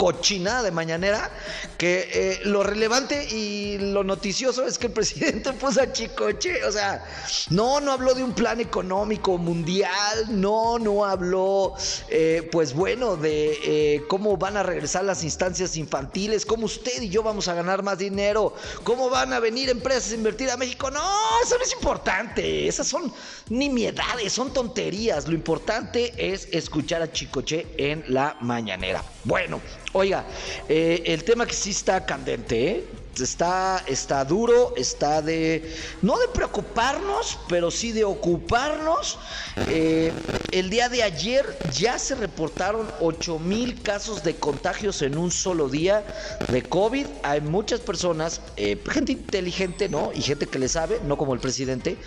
cochinada 0.00 0.62
de 0.62 0.70
mañanera, 0.70 1.30
que 1.76 2.08
eh, 2.10 2.40
lo 2.44 2.62
relevante 2.62 3.22
y 3.28 3.76
lo 3.76 4.02
noticioso 4.02 4.66
es 4.66 4.78
que 4.78 4.86
el 4.86 4.92
presidente 5.00 5.52
puso 5.52 5.82
a 5.82 5.92
Chicoche, 5.92 6.64
o 6.64 6.72
sea, 6.72 7.04
no, 7.50 7.80
no 7.80 7.92
habló 7.92 8.14
de 8.14 8.24
un 8.24 8.32
plan 8.32 8.60
económico 8.60 9.36
mundial, 9.36 10.26
no, 10.30 10.78
no 10.78 11.04
habló 11.04 11.74
eh, 12.08 12.48
pues 12.50 12.74
bueno, 12.74 13.16
de 13.16 13.58
eh, 13.64 14.02
cómo 14.08 14.36
van 14.36 14.56
a 14.56 14.62
regresar 14.62 15.04
las 15.04 15.24
instancias 15.24 15.76
infantiles, 15.76 16.46
cómo 16.46 16.66
usted 16.66 17.02
y 17.02 17.08
yo 17.08 17.22
vamos 17.22 17.48
a 17.48 17.54
ganar 17.54 17.82
más 17.82 17.98
dinero, 17.98 18.54
cómo 18.84 19.10
van 19.10 19.32
a 19.32 19.40
venir 19.40 19.68
empresas 19.68 20.12
a 20.12 20.14
invertir 20.14 20.50
a 20.50 20.56
México. 20.56 20.90
No, 20.90 21.00
eso 21.44 21.56
no 21.56 21.64
es 21.64 21.72
importante, 21.72 22.68
esas 22.68 22.86
son 22.86 23.12
nimiedades, 23.48 24.32
son 24.32 24.52
tonterías. 24.52 25.26
Lo 25.28 25.34
importante 25.34 26.12
es 26.16 26.48
escuchar 26.52 27.02
a 27.02 27.12
Chicoche 27.12 27.66
en 27.76 28.04
la 28.08 28.36
mañanera. 28.40 29.02
Bueno, 29.24 29.60
oiga, 29.92 30.24
eh, 30.68 31.02
el 31.06 31.24
tema 31.24 31.46
que 31.46 31.54
sí 31.54 31.70
está 31.70 32.04
candente, 32.04 32.70
¿eh? 32.70 32.84
Está, 33.18 33.82
está 33.86 34.24
duro, 34.24 34.72
está 34.76 35.20
de, 35.20 35.76
no 36.00 36.16
de 36.18 36.28
preocuparnos, 36.28 37.38
pero 37.48 37.70
sí 37.70 37.92
de 37.92 38.04
ocuparnos. 38.04 39.18
Eh, 39.68 40.12
el 40.52 40.70
día 40.70 40.88
de 40.88 41.02
ayer 41.02 41.58
ya 41.72 41.98
se 41.98 42.14
reportaron 42.14 42.88
8 43.00 43.38
mil 43.38 43.82
casos 43.82 44.22
de 44.22 44.36
contagios 44.36 45.02
en 45.02 45.18
un 45.18 45.30
solo 45.30 45.68
día 45.68 46.04
de 46.48 46.62
COVID. 46.62 47.06
Hay 47.22 47.40
muchas 47.40 47.80
personas, 47.80 48.40
eh, 48.56 48.82
gente 48.88 49.12
inteligente, 49.12 49.88
¿no? 49.88 50.12
Y 50.14 50.22
gente 50.22 50.46
que 50.46 50.58
le 50.58 50.68
sabe, 50.68 51.00
no 51.04 51.18
como 51.18 51.34
el 51.34 51.40
presidente, 51.40 51.98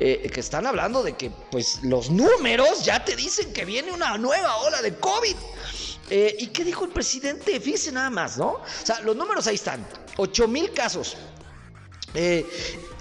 eh, 0.00 0.30
que 0.32 0.40
están 0.40 0.66
hablando 0.66 1.02
de 1.02 1.14
que 1.14 1.30
pues 1.50 1.80
los 1.82 2.10
números 2.10 2.84
ya 2.84 3.04
te 3.04 3.16
dicen 3.16 3.52
que 3.52 3.64
viene 3.64 3.92
una 3.92 4.16
nueva 4.18 4.56
ola 4.58 4.80
de 4.82 4.94
COVID. 4.94 5.36
Eh, 6.10 6.36
¿Y 6.38 6.48
qué 6.48 6.64
dijo 6.64 6.84
el 6.84 6.90
presidente? 6.90 7.58
Fíjese 7.60 7.92
nada 7.92 8.10
más, 8.10 8.36
¿no? 8.36 8.48
O 8.48 8.62
sea, 8.82 9.00
los 9.00 9.16
números 9.16 9.46
ahí 9.46 9.54
están. 9.54 9.86
8 10.16 10.48
mil 10.48 10.70
casos. 10.72 11.16
Eh, 12.16 12.46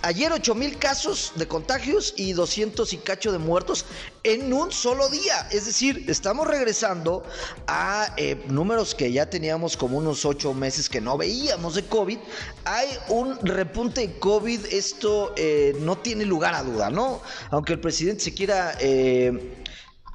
ayer 0.02 0.32
8 0.32 0.56
mil 0.56 0.80
casos 0.80 1.34
de 1.36 1.48
contagios 1.48 2.16
y 2.18 2.34
200 2.34 2.92
y 2.94 2.98
cacho 2.98 3.32
de 3.32 3.38
muertos 3.38 3.86
en 4.24 4.52
un 4.52 4.72
solo 4.72 5.08
día. 5.10 5.48
Es 5.52 5.68
decir, 5.68 6.06
estamos 6.08 6.48
regresando 6.48 7.24
a 7.68 8.12
eh, 8.18 8.44
números 8.48 8.96
que 8.96 9.12
ya 9.12 9.30
teníamos 9.30 9.78
como 9.78 10.00
unos 10.00 10.26
8 10.26 10.54
meses 10.56 10.90
que 10.90 11.00
no 11.00 11.16
veíamos 11.16 11.76
de 11.76 11.86
COVID. 11.86 12.18
Hay 12.66 12.88
un 13.10 13.38
repunte 13.46 14.02
de 14.02 14.18
COVID, 14.18 14.66
esto 14.72 15.36
no 15.82 15.98
tiene 16.00 16.26
lugar 16.26 16.56
a 16.56 16.64
duda, 16.64 16.90
¿no? 16.90 17.22
Aunque 17.52 17.74
el 17.74 17.80
presidente 17.80 18.24
se 18.24 18.34
quiera 18.34 18.76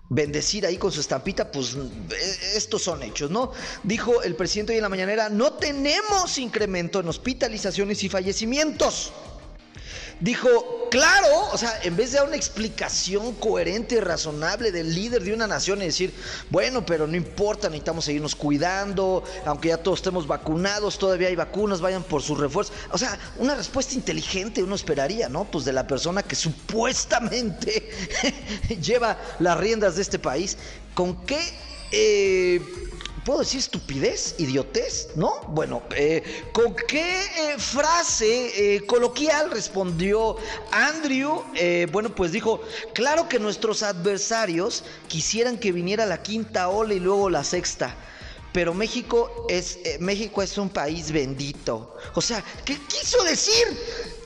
bendecir 0.09 0.65
ahí 0.67 0.77
con 0.77 0.91
su 0.91 1.01
estampita, 1.01 1.51
pues 1.51 1.75
eh, 1.75 2.53
estos 2.57 2.83
son 2.83 3.03
hechos, 3.03 3.31
¿no? 3.31 3.53
Dijo 3.83 4.23
el 4.23 4.35
presidente 4.35 4.73
hoy 4.73 4.79
en 4.79 4.83
la 4.83 4.89
mañanera, 4.89 5.29
no 5.29 5.53
tenemos 5.55 6.39
incremento 6.39 7.01
en 7.01 7.09
hospitalizaciones 7.09 8.03
y 8.05 8.09
fallecimientos 8.09 9.13
dijo, 10.21 10.89
claro, 10.91 11.29
o 11.53 11.59
sea, 11.59 11.81
en 11.83 11.97
vez 11.97 12.13
de 12.13 12.19
dar 12.19 12.27
una 12.27 12.37
explicación 12.37 13.35
coherente 13.35 13.97
y 13.97 14.01
razonable 14.01 14.73
del 14.73 14.95
líder 14.95 15.23
de 15.23 15.33
una 15.33 15.47
nación 15.47 15.83
y 15.83 15.87
decir, 15.87 16.13
bueno, 16.51 16.85
pero 16.85 17.07
no 17.07 17.17
importa, 17.17 17.69
necesitamos 17.69 18.05
seguirnos 18.05 18.35
cuidando, 18.35 19.23
aunque 19.45 19.69
ya 19.69 19.77
todos 19.79 20.01
estemos 20.01 20.27
vacunados, 20.27 20.99
todavía 20.99 21.29
hay 21.29 21.37
vacunas, 21.37 21.81
vayan 21.81 22.03
por 22.03 22.23
sus 22.23 22.39
refuerzos. 22.39 22.75
O 22.91 22.99
sea, 22.99 23.19
una 23.37 23.55
respuesta 23.55 23.95
inteligente 23.95 24.63
uno 24.63 24.75
esperaría, 24.75 25.29
¿no? 25.29 25.45
Pues 25.45 25.65
de 25.65 25.73
la 25.73 25.87
persona 25.87 26.23
que 26.23 26.35
supuestamente 26.35 27.91
lleva 28.83 29.19
las 29.39 29.57
riendas 29.59 29.97
de 29.97 30.03
este 30.03 30.19
país. 30.19 30.57
¿Con 30.95 31.25
qué... 31.25 31.39
Eh, 31.91 32.61
¿Puedo 33.29 33.41
decir 33.41 33.59
estupidez, 33.59 34.37
idiotez? 34.39 35.09
¿No? 35.15 35.43
Bueno, 35.49 35.83
eh, 35.95 36.23
¿con 36.55 36.75
qué 36.75 37.21
eh, 37.21 37.59
frase 37.59 38.77
eh, 38.77 38.87
coloquial 38.87 39.51
respondió 39.51 40.37
Andrew? 40.73 41.45
bueno, 41.93 42.15
pues 42.15 42.33
dijo, 42.33 42.63
claro 42.95 43.29
que 43.29 43.39
nuestros 43.39 43.83
adversarios 43.83 44.83
quisieran 45.09 45.59
que 45.59 45.73
viniera 45.73 46.07
la 46.07 46.23
quinta 46.23 46.71
ola 46.71 46.95
y 46.95 47.01
luego 47.01 47.29
la 47.29 47.45
sexta 47.45 47.95
pero 48.51 48.73
México 48.73 49.45
es, 49.51 49.79
México 50.01 50.43
es 50.43 50.57
un 50.57 50.71
país 50.71 51.13
bendito. 51.13 51.97
O 52.15 52.23
sea, 52.23 52.43
¿qué 52.65 52.79
quiso 52.89 53.23
decir? 53.25 53.67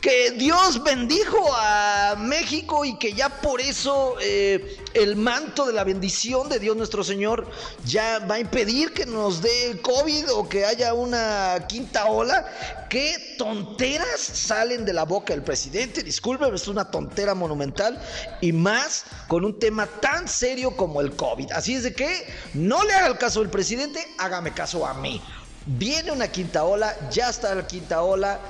Que 0.03 0.33
Dios 0.33 0.83
bendijo 0.83 1.49
a 1.55 2.17
México 2.19 2.85
y 2.85 2.99
que 2.99 3.15
ya 3.15 3.29
por 3.29 3.61
eso 3.61 4.17
eh, 4.21 4.77
el 4.95 5.15
manto 5.15 5.65
de 5.65 5.73
la 5.73 5.85
bendición 5.85 6.49
de 6.49 6.59
Dios 6.59 6.77
nuestro 6.77 7.05
Señor 7.05 7.49
ya 7.85 8.19
va 8.29 8.35
a 8.35 8.41
impedir 8.41 8.93
que 8.93 9.07
nos 9.07 9.41
dé 9.41 9.81
COVID 9.81 10.33
o 10.33 10.49
que 10.49 10.67
haya 10.67 10.93
una 10.93 11.67
quinta 11.69 12.07
ola. 12.07 12.45
¿Qué 12.91 13.37
tonteras 13.39 14.21
salen 14.21 14.85
de 14.85 14.93
la 14.93 15.05
boca 15.05 15.35
del 15.35 15.45
presidente? 15.45 16.03
Disculpe, 16.03 16.53
es 16.53 16.67
una 16.67 16.91
tontera 16.91 17.37
monumental 17.37 18.03
y 18.41 18.51
más 18.51 19.05
con 19.29 19.45
un 19.45 19.57
tema 19.61 19.87
tan 19.87 20.27
serio 20.27 20.77
como 20.77 21.01
el 21.01 21.15
COVID. 21.15 21.53
Así 21.53 21.77
es 21.77 21.85
de 21.85 21.95
que 21.95 22.27
no 22.55 22.83
le 22.83 22.93
haga 22.93 23.07
el 23.07 23.19
caso 23.19 23.41
al 23.41 23.51
presidente, 23.51 24.05
hágame 24.19 24.53
caso 24.53 24.85
a 24.85 24.95
mí. 24.95 25.23
Viene 25.65 26.11
una 26.11 26.27
quinta 26.27 26.65
ola, 26.65 26.93
ya 27.13 27.31
está 27.31 27.55
la 27.55 27.69
quinta 27.69 28.03
ola 28.03 28.41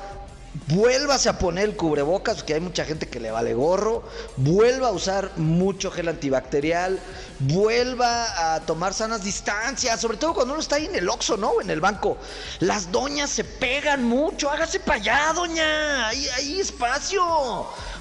Vuélvase 0.69 1.31
a 1.31 1.39
poner 1.39 1.65
el 1.65 1.77
cubrebocas, 1.77 2.37
porque 2.37 2.53
hay 2.53 2.61
mucha 2.61 2.85
gente 2.85 3.09
que 3.09 3.19
le 3.19 3.31
vale 3.31 3.55
gorro. 3.55 4.03
Vuelva 4.37 4.89
a 4.89 4.93
usar 4.93 5.31
mucho 5.37 5.91
gel 5.91 6.09
antibacterial. 6.09 7.01
Vuelva 7.39 8.55
a 8.55 8.61
tomar 8.61 8.93
sanas 8.93 9.25
distancias, 9.25 9.99
sobre 9.99 10.19
todo 10.19 10.35
cuando 10.35 10.53
uno 10.53 10.61
está 10.61 10.77
ahí 10.77 10.85
en 10.85 10.95
el 10.95 11.09
Oxxo, 11.09 11.39
¿no? 11.39 11.63
En 11.63 11.71
el 11.71 11.81
banco. 11.81 12.19
Las 12.61 12.93
doñas 12.93 13.31
se 13.31 13.45
pegan 13.45 14.05
mucho. 14.05 14.51
Hágase 14.51 14.79
para 14.81 15.01
allá, 15.01 15.33
doña. 15.35 16.09
Hay, 16.09 16.61
espacio. 16.61 17.25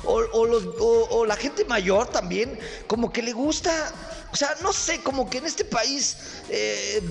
O 0.04 1.26
la 1.26 1.36
gente 1.38 1.64
mayor 1.64 2.08
también, 2.08 2.60
como 2.86 3.14
que 3.14 3.22
le 3.22 3.32
gusta 3.32 3.72
o 4.32 4.36
sea, 4.36 4.56
no 4.62 4.72
sé, 4.72 5.02
como 5.02 5.30
que 5.30 5.40
en 5.40 5.46
este 5.46 5.66
país 5.66 6.16
eh, 6.50 7.02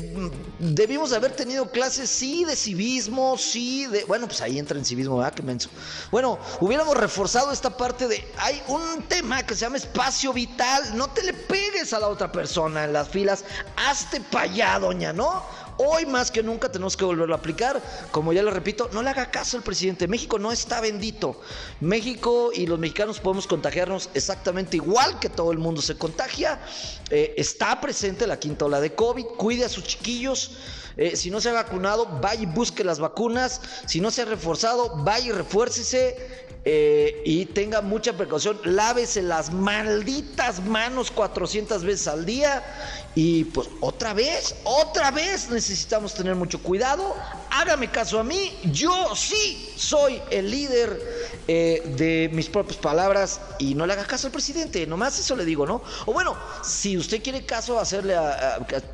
debimos 0.58 1.12
haber 1.12 1.36
tenido 1.36 1.70
clases, 1.70 2.08
sí, 2.08 2.44
de 2.44 2.56
civismo, 2.56 3.36
sí, 3.36 3.86
de... 3.86 4.04
Bueno, 4.04 4.26
pues 4.26 4.40
ahí 4.40 4.58
entra 4.58 4.78
en 4.78 4.84
civismo, 4.84 5.18
¿verdad? 5.18 5.34
Qué 5.34 5.42
menso. 5.42 5.68
Bueno, 6.10 6.38
hubiéramos 6.60 6.96
reforzado 6.96 7.52
esta 7.52 7.76
parte 7.76 8.08
de... 8.08 8.26
Hay 8.38 8.62
un 8.68 9.02
tema 9.02 9.42
que 9.42 9.54
se 9.54 9.60
llama 9.60 9.76
espacio 9.76 10.32
vital. 10.32 10.96
No 10.96 11.10
te 11.10 11.22
le 11.22 11.34
pegues 11.34 11.92
a 11.92 12.00
la 12.00 12.08
otra 12.08 12.32
persona 12.32 12.84
en 12.84 12.92
las 12.94 13.08
filas. 13.08 13.44
Hazte 13.76 14.20
para 14.20 14.44
allá, 14.44 14.78
doña, 14.78 15.12
¿no? 15.12 15.44
Hoy 15.82 16.04
más 16.04 16.30
que 16.30 16.42
nunca 16.42 16.70
tenemos 16.70 16.94
que 16.94 17.06
volverlo 17.06 17.34
a 17.34 17.38
aplicar. 17.38 17.80
Como 18.10 18.34
ya 18.34 18.42
lo 18.42 18.50
repito, 18.50 18.90
no 18.92 19.02
le 19.02 19.08
haga 19.08 19.30
caso 19.30 19.56
al 19.56 19.62
presidente. 19.62 20.06
México 20.08 20.38
no 20.38 20.52
está 20.52 20.82
bendito. 20.82 21.40
México 21.80 22.50
y 22.54 22.66
los 22.66 22.78
mexicanos 22.78 23.18
podemos 23.18 23.46
contagiarnos 23.46 24.10
exactamente 24.12 24.76
igual 24.76 25.18
que 25.18 25.30
todo 25.30 25.52
el 25.52 25.58
mundo 25.58 25.80
se 25.80 25.96
contagia. 25.96 26.60
Eh, 27.08 27.32
está 27.38 27.80
presente 27.80 28.26
la 28.26 28.38
quinta 28.38 28.66
ola 28.66 28.78
de 28.78 28.94
COVID. 28.94 29.24
Cuide 29.38 29.64
a 29.64 29.70
sus 29.70 29.84
chiquillos. 29.84 30.50
Eh, 31.00 31.16
si 31.16 31.30
no 31.30 31.40
se 31.40 31.48
ha 31.48 31.54
vacunado, 31.54 32.06
vaya 32.20 32.42
y 32.42 32.46
busque 32.46 32.84
las 32.84 33.00
vacunas. 33.00 33.62
Si 33.86 34.02
no 34.02 34.10
se 34.10 34.20
ha 34.20 34.26
reforzado, 34.26 35.02
vaya 35.02 35.28
y 35.28 35.32
refuércese. 35.32 36.14
Eh, 36.66 37.22
y 37.24 37.46
tenga 37.46 37.80
mucha 37.80 38.12
precaución, 38.18 38.60
lávese 38.64 39.22
las 39.22 39.50
malditas 39.50 40.62
manos 40.62 41.10
400 41.10 41.82
veces 41.84 42.06
al 42.06 42.26
día 42.26 42.62
y 43.14 43.44
pues 43.44 43.70
otra 43.80 44.12
vez, 44.12 44.56
otra 44.64 45.10
vez 45.10 45.48
necesitamos 45.48 46.12
tener 46.12 46.34
mucho 46.34 46.62
cuidado, 46.62 47.16
hágame 47.50 47.90
caso 47.90 48.18
a 48.18 48.24
mí, 48.24 48.58
yo 48.64 49.14
sí 49.14 49.72
soy 49.76 50.20
el 50.30 50.50
líder 50.50 51.00
eh, 51.48 51.82
de 51.96 52.30
mis 52.32 52.48
propias 52.48 52.78
palabras 52.78 53.40
y 53.58 53.74
no 53.74 53.86
le 53.86 53.92
haga 53.92 54.04
caso 54.04 54.28
al 54.28 54.32
presidente, 54.32 54.86
nomás 54.86 55.18
eso 55.18 55.36
le 55.36 55.44
digo, 55.44 55.66
¿no? 55.66 55.82
O 56.06 56.12
bueno, 56.12 56.36
si 56.62 56.96
usted 56.96 57.22
quiere 57.22 57.44
caso 57.44 57.78
hacerle 57.78 58.16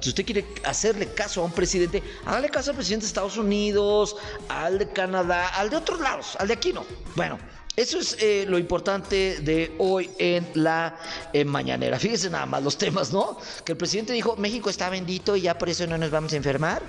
si 0.01 0.09
usted 0.09 0.25
quiere 0.25 0.47
hacerle 0.65 1.13
caso 1.13 1.43
a 1.43 1.45
un 1.45 1.53
presidente, 1.53 2.03
hágale 2.25 2.49
caso 2.49 2.71
al 2.71 2.77
presidente 2.77 3.05
de 3.05 3.09
Estados 3.09 3.37
Unidos, 3.37 4.17
al 4.49 4.79
de 4.79 4.89
Canadá, 4.89 5.49
al 5.49 5.71
de 5.71 5.77
otros 5.77 6.01
lados, 6.01 6.37
al 6.39 6.49
de 6.49 6.55
aquí 6.55 6.73
no. 6.73 6.85
Bueno, 7.15 7.39
eso 7.77 7.99
es 7.99 8.17
eh, 8.21 8.45
lo 8.49 8.59
importante 8.59 9.39
de 9.41 9.75
hoy 9.79 10.11
en 10.19 10.47
la 10.55 10.99
mañanera. 11.45 11.99
Fíjense 11.99 12.31
nada 12.31 12.47
más 12.47 12.63
los 12.63 12.79
temas, 12.79 13.13
¿no? 13.13 13.39
Que 13.65 13.73
el 13.73 13.79
presidente 13.79 14.13
dijo, 14.13 14.37
México 14.37 14.71
está 14.71 14.89
bendito 14.89 15.37
y 15.37 15.43
ya 15.43 15.59
por 15.59 15.69
eso 15.69 15.87
no 15.87 15.99
nos 15.99 16.11
vamos 16.11 16.33
a 16.33 16.37
enfermar. 16.37 16.83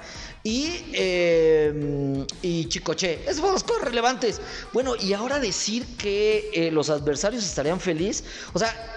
Y, 0.44 0.86
eh, 0.94 2.26
y 2.42 2.66
Chicoche, 2.70 3.22
esos 3.24 3.40
fueron 3.40 3.54
los 3.54 3.64
cosas 3.64 3.84
relevantes. 3.84 4.40
Bueno, 4.72 4.96
y 4.96 5.14
ahora 5.14 5.40
decir 5.40 5.86
que 5.98 6.50
eh, 6.54 6.72
los 6.72 6.90
adversarios 6.90 7.44
estarían 7.44 7.80
felices, 7.80 8.24
o 8.54 8.60
sea, 8.60 8.97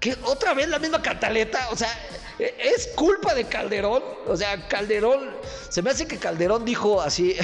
que 0.00 0.16
otra 0.24 0.54
vez 0.54 0.68
la 0.68 0.78
misma 0.78 1.02
cataleta, 1.02 1.68
o 1.70 1.76
sea, 1.76 1.90
es 2.38 2.88
culpa 2.96 3.34
de 3.34 3.44
Calderón, 3.44 4.02
o 4.26 4.36
sea, 4.36 4.66
Calderón, 4.68 5.30
se 5.68 5.82
me 5.82 5.90
hace 5.90 6.06
que 6.06 6.18
Calderón 6.18 6.64
dijo 6.64 7.00
así, 7.00 7.36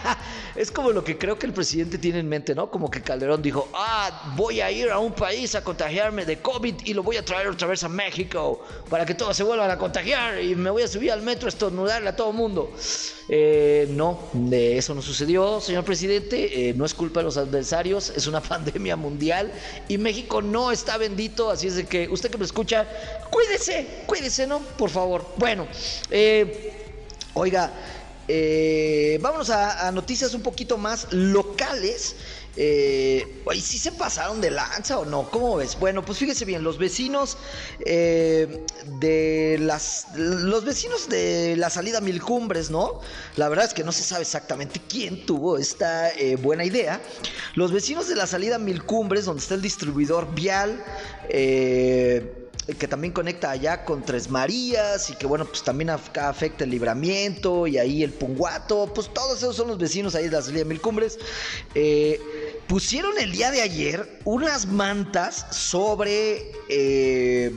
es 0.56 0.70
como 0.70 0.90
lo 0.90 1.04
que 1.04 1.16
creo 1.16 1.38
que 1.38 1.46
el 1.46 1.52
presidente 1.52 1.98
tiene 1.98 2.18
en 2.18 2.28
mente, 2.28 2.54
¿no? 2.54 2.70
Como 2.70 2.90
que 2.90 3.02
Calderón 3.02 3.40
dijo, 3.40 3.68
ah, 3.74 4.34
voy 4.36 4.60
a 4.60 4.70
ir 4.70 4.90
a 4.90 4.98
un 4.98 5.12
país 5.12 5.54
a 5.54 5.64
contagiarme 5.64 6.24
de 6.24 6.40
COVID 6.40 6.74
y 6.84 6.94
lo 6.94 7.02
voy 7.02 7.16
a 7.16 7.24
traer 7.24 7.48
otra 7.48 7.68
vez 7.68 7.82
a 7.84 7.88
México 7.88 8.64
para 8.90 9.06
que 9.06 9.14
todos 9.14 9.36
se 9.36 9.44
vuelvan 9.44 9.70
a 9.70 9.78
contagiar 9.78 10.42
y 10.42 10.54
me 10.54 10.70
voy 10.70 10.82
a 10.82 10.88
subir 10.88 11.12
al 11.12 11.22
metro 11.22 11.46
a 11.46 11.50
estornudarle 11.50 12.08
a 12.08 12.16
todo 12.16 12.30
el 12.30 12.36
mundo. 12.36 12.72
Eh, 13.28 13.86
no, 13.90 14.18
de 14.32 14.76
eso 14.76 14.94
no 14.94 15.00
sucedió, 15.00 15.60
señor 15.60 15.84
presidente, 15.84 16.68
eh, 16.68 16.74
no 16.74 16.84
es 16.84 16.92
culpa 16.92 17.20
de 17.20 17.24
los 17.24 17.36
adversarios, 17.36 18.10
es 18.10 18.26
una 18.26 18.40
pandemia 18.42 18.96
mundial 18.96 19.52
y 19.88 19.96
México 19.96 20.42
no 20.42 20.72
está 20.72 20.98
bendito, 20.98 21.50
así 21.50 21.68
es 21.68 21.76
de 21.76 21.86
usted 22.10 22.30
que 22.30 22.38
me 22.38 22.44
escucha, 22.44 22.86
cuídese, 23.30 24.04
cuídese 24.06 24.46
¿no? 24.46 24.60
Por 24.60 24.90
favor. 24.90 25.26
Bueno, 25.36 25.66
eh, 26.10 26.72
oiga, 27.34 27.72
eh, 28.28 29.18
vámonos 29.20 29.50
a 29.50 29.90
noticias 29.92 30.34
un 30.34 30.42
poquito 30.42 30.78
más 30.78 31.12
locales. 31.12 32.16
Eh, 32.56 33.42
¿Y 33.54 33.60
si 33.60 33.78
se 33.78 33.92
pasaron 33.92 34.40
de 34.40 34.50
lanza 34.50 34.98
o 34.98 35.04
no? 35.04 35.30
¿Cómo 35.30 35.56
ves? 35.56 35.78
Bueno, 35.78 36.04
pues 36.04 36.18
fíjese 36.18 36.44
bien, 36.44 36.62
los 36.62 36.78
vecinos 36.78 37.38
eh, 37.84 38.64
de 39.00 39.58
las. 39.60 40.06
Los 40.14 40.64
vecinos 40.64 41.08
de 41.08 41.56
la 41.56 41.70
salida 41.70 42.00
Mil 42.00 42.20
Cumbres, 42.20 42.70
¿no? 42.70 43.00
La 43.36 43.48
verdad 43.48 43.66
es 43.66 43.74
que 43.74 43.84
no 43.84 43.92
se 43.92 44.02
sabe 44.02 44.22
exactamente 44.22 44.80
quién 44.88 45.24
tuvo 45.24 45.56
esta 45.56 46.10
eh, 46.10 46.36
buena 46.36 46.64
idea. 46.64 47.00
Los 47.54 47.72
vecinos 47.72 48.08
de 48.08 48.16
la 48.16 48.26
salida 48.26 48.58
Mil 48.58 48.84
Cumbres, 48.84 49.24
donde 49.24 49.42
está 49.42 49.54
el 49.54 49.62
distribuidor 49.62 50.34
vial. 50.34 50.84
Eh 51.28 52.41
que 52.78 52.86
también 52.86 53.12
conecta 53.12 53.50
allá 53.50 53.84
con 53.84 54.02
Tres 54.02 54.30
Marías 54.30 55.10
y 55.10 55.14
que 55.16 55.26
bueno, 55.26 55.44
pues 55.46 55.62
también 55.62 55.90
afecta 55.90 56.64
el 56.64 56.70
libramiento 56.70 57.66
y 57.66 57.78
ahí 57.78 58.02
el 58.02 58.12
Punguato, 58.12 58.92
pues 58.94 59.12
todos 59.12 59.38
esos 59.38 59.56
son 59.56 59.68
los 59.68 59.78
vecinos 59.78 60.14
ahí 60.14 60.24
de 60.24 60.30
la 60.30 60.42
salida 60.42 60.64
Mil 60.64 60.80
Cumbres. 60.80 61.18
Eh, 61.74 62.20
pusieron 62.68 63.18
el 63.18 63.32
día 63.32 63.50
de 63.50 63.62
ayer 63.62 64.20
unas 64.24 64.66
mantas 64.66 65.46
sobre... 65.50 66.52
Eh, 66.68 67.52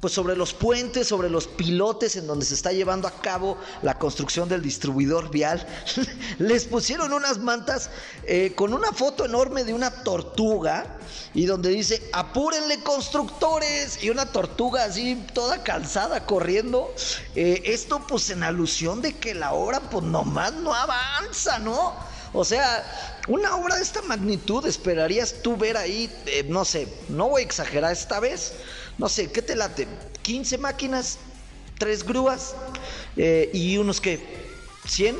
pues 0.00 0.12
sobre 0.12 0.36
los 0.36 0.52
puentes, 0.52 1.08
sobre 1.08 1.30
los 1.30 1.46
pilotes 1.46 2.16
en 2.16 2.26
donde 2.26 2.44
se 2.44 2.54
está 2.54 2.72
llevando 2.72 3.08
a 3.08 3.20
cabo 3.20 3.56
la 3.82 3.98
construcción 3.98 4.48
del 4.48 4.62
distribuidor 4.62 5.30
vial, 5.30 5.66
les 6.38 6.64
pusieron 6.64 7.12
unas 7.12 7.38
mantas 7.38 7.90
eh, 8.24 8.52
con 8.54 8.72
una 8.72 8.92
foto 8.92 9.24
enorme 9.24 9.64
de 9.64 9.74
una 9.74 9.90
tortuga 9.90 10.98
y 11.34 11.46
donde 11.46 11.70
dice, 11.70 12.02
apúrenle 12.12 12.82
constructores, 12.82 14.02
y 14.02 14.10
una 14.10 14.26
tortuga 14.26 14.84
así 14.84 15.22
toda 15.34 15.62
cansada 15.62 16.24
corriendo. 16.26 16.92
Eh, 17.34 17.62
esto 17.66 18.06
pues 18.06 18.30
en 18.30 18.42
alusión 18.42 19.02
de 19.02 19.14
que 19.16 19.34
la 19.34 19.52
obra 19.52 19.80
pues 19.80 20.04
nomás 20.04 20.52
no 20.54 20.74
avanza, 20.74 21.58
¿no? 21.58 21.94
O 22.32 22.44
sea, 22.44 22.84
una 23.28 23.56
obra 23.56 23.76
de 23.76 23.82
esta 23.82 24.02
magnitud 24.02 24.66
esperarías 24.66 25.36
tú 25.42 25.56
ver 25.56 25.76
ahí, 25.76 26.12
eh, 26.26 26.44
no 26.48 26.64
sé, 26.64 26.88
no 27.08 27.28
voy 27.28 27.42
a 27.42 27.44
exagerar 27.44 27.92
esta 27.92 28.20
vez, 28.20 28.52
no 28.98 29.08
sé, 29.08 29.30
¿qué 29.30 29.42
te 29.42 29.54
late? 29.54 29.86
15 30.22 30.58
máquinas, 30.58 31.18
3 31.78 32.04
grúas 32.04 32.54
eh, 33.16 33.50
y 33.52 33.76
unos 33.78 34.00
que 34.00 34.20
100, 34.86 35.16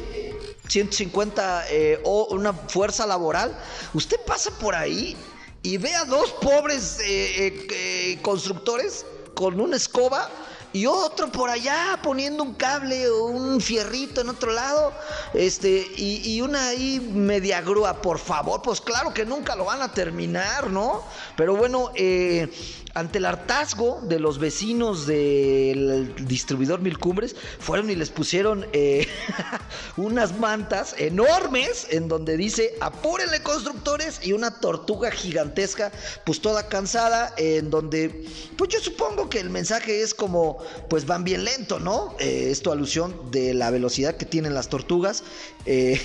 150 0.69 1.67
eh, 1.71 2.01
o 2.05 2.29
una 2.35 2.53
fuerza 2.53 3.07
laboral. 3.07 3.57
Usted 3.93 4.17
pasa 4.27 4.51
por 4.59 4.75
ahí 4.75 5.17
y 5.63 5.77
ve 5.77 5.95
a 5.95 6.05
dos 6.05 6.33
pobres 6.33 6.99
eh, 7.03 8.19
constructores 8.23 9.05
con 9.35 9.61
una 9.61 9.77
escoba 9.77 10.31
y 10.77 10.85
otro 10.85 11.33
por 11.33 11.49
allá 11.49 11.99
poniendo 12.03 12.43
un 12.43 12.53
cable 12.53 13.09
o 13.09 13.29
un 13.29 13.63
fierrito 13.63 14.21
en 14.21 14.29
otro 14.29 14.53
lado, 14.53 14.93
este, 15.33 15.87
y, 15.97 16.39
una 16.43 16.69
ahí 16.69 17.01
media 17.01 17.63
grúa, 17.63 18.03
por 18.03 18.19
favor, 18.19 18.61
pues 18.61 18.83
claro 18.83 19.15
que 19.15 19.25
nunca 19.25 19.57
lo 19.57 19.65
van 19.65 19.81
a 19.81 19.95
terminar, 19.95 20.69
¿no? 20.69 21.03
Pero 21.35 21.57
bueno, 21.57 21.93
eh, 21.95 22.51
ante 22.97 23.19
el 23.19 23.27
hartazgo 23.27 24.01
de 24.05 24.19
los 24.19 24.39
vecinos 24.39 25.07
del 25.07 26.15
distribuidor 26.27 26.81
Mil 26.81 26.99
Cumbres, 26.99 27.37
fueron 27.59 27.91
y 27.91 27.95
les 27.95 28.09
pusieron 28.09 28.67
eh, 28.73 29.07
unas 29.99 30.39
mantas 30.39 30.95
enormes 30.97 31.89
en 31.91 32.09
donde 32.09 32.39
dice 32.39 32.75
apúrenle 32.81 33.43
constructores 33.43 34.21
y 34.27 34.33
una 34.33 34.61
tortuga 34.61 35.11
gigantesca, 35.11 35.93
pues 36.25 36.41
toda 36.41 36.69
cansada, 36.69 37.35
en 37.37 37.69
donde, 37.69 38.27
pues 38.57 38.71
yo 38.71 38.81
supongo 38.81 39.29
que 39.29 39.41
el 39.41 39.51
mensaje 39.51 40.01
es 40.01 40.15
como, 40.15 40.59
pues 40.89 41.07
van 41.07 41.25
bien 41.25 41.45
lento, 41.45 41.79
¿no? 41.79 42.15
Eh, 42.19 42.49
esto 42.51 42.73
alusión 42.73 43.31
de 43.31 43.55
la 43.55 43.71
velocidad 43.71 44.17
que 44.17 44.27
tienen 44.27 44.55
las 44.55 44.69
tortugas. 44.69 45.23
Eh, 45.65 46.01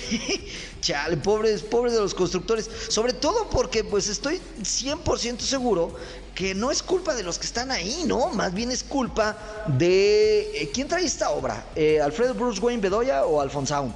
chale, 0.80 1.16
pobres, 1.16 1.62
pobres 1.62 1.94
de 1.94 2.00
los 2.00 2.14
constructores, 2.14 2.68
sobre 2.88 3.12
todo 3.12 3.48
porque 3.50 3.84
pues 3.84 4.08
estoy 4.08 4.40
100% 4.62 5.40
seguro 5.40 5.94
que 6.34 6.54
no 6.54 6.70
es 6.70 6.82
culpa 6.82 7.14
de 7.14 7.22
los 7.22 7.38
que 7.38 7.46
están 7.46 7.70
ahí, 7.70 8.04
¿no? 8.06 8.28
Más 8.28 8.54
bien 8.54 8.70
es 8.70 8.82
culpa 8.82 9.36
de... 9.66 10.62
Eh, 10.62 10.70
¿Quién 10.72 10.88
trae 10.88 11.04
esta 11.04 11.30
obra? 11.30 11.66
Eh, 11.76 12.00
¿Alfredo 12.00 12.34
Bruce 12.34 12.60
Wayne 12.60 12.80
Bedoya 12.80 13.24
o 13.24 13.40
Alphonse 13.40 13.74
Sound? 13.74 13.94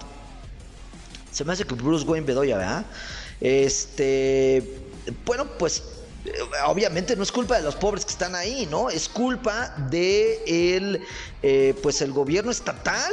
Se 1.33 1.45
me 1.45 1.53
hace 1.53 1.65
que 1.65 1.75
Bruce 1.75 2.05
Wayne 2.05 2.27
Bedoya, 2.27 2.59
¿verdad? 2.59 2.87
Este... 3.41 4.83
Bueno, 5.25 5.47
pues 5.59 5.83
obviamente 6.67 7.17
no 7.17 7.23
es 7.23 7.33
culpa 7.33 7.57
de 7.57 7.63
los 7.63 7.77
pobres 7.77 8.05
que 8.05 8.13
están 8.13 8.35
ahí, 8.35 8.67
¿no? 8.71 8.91
Es 8.91 9.09
culpa 9.09 9.75
de 9.91 10.43
el, 10.47 11.75
pues 11.83 12.01
el 12.03 12.13
gobierno 12.13 12.51
estatal. 12.51 13.13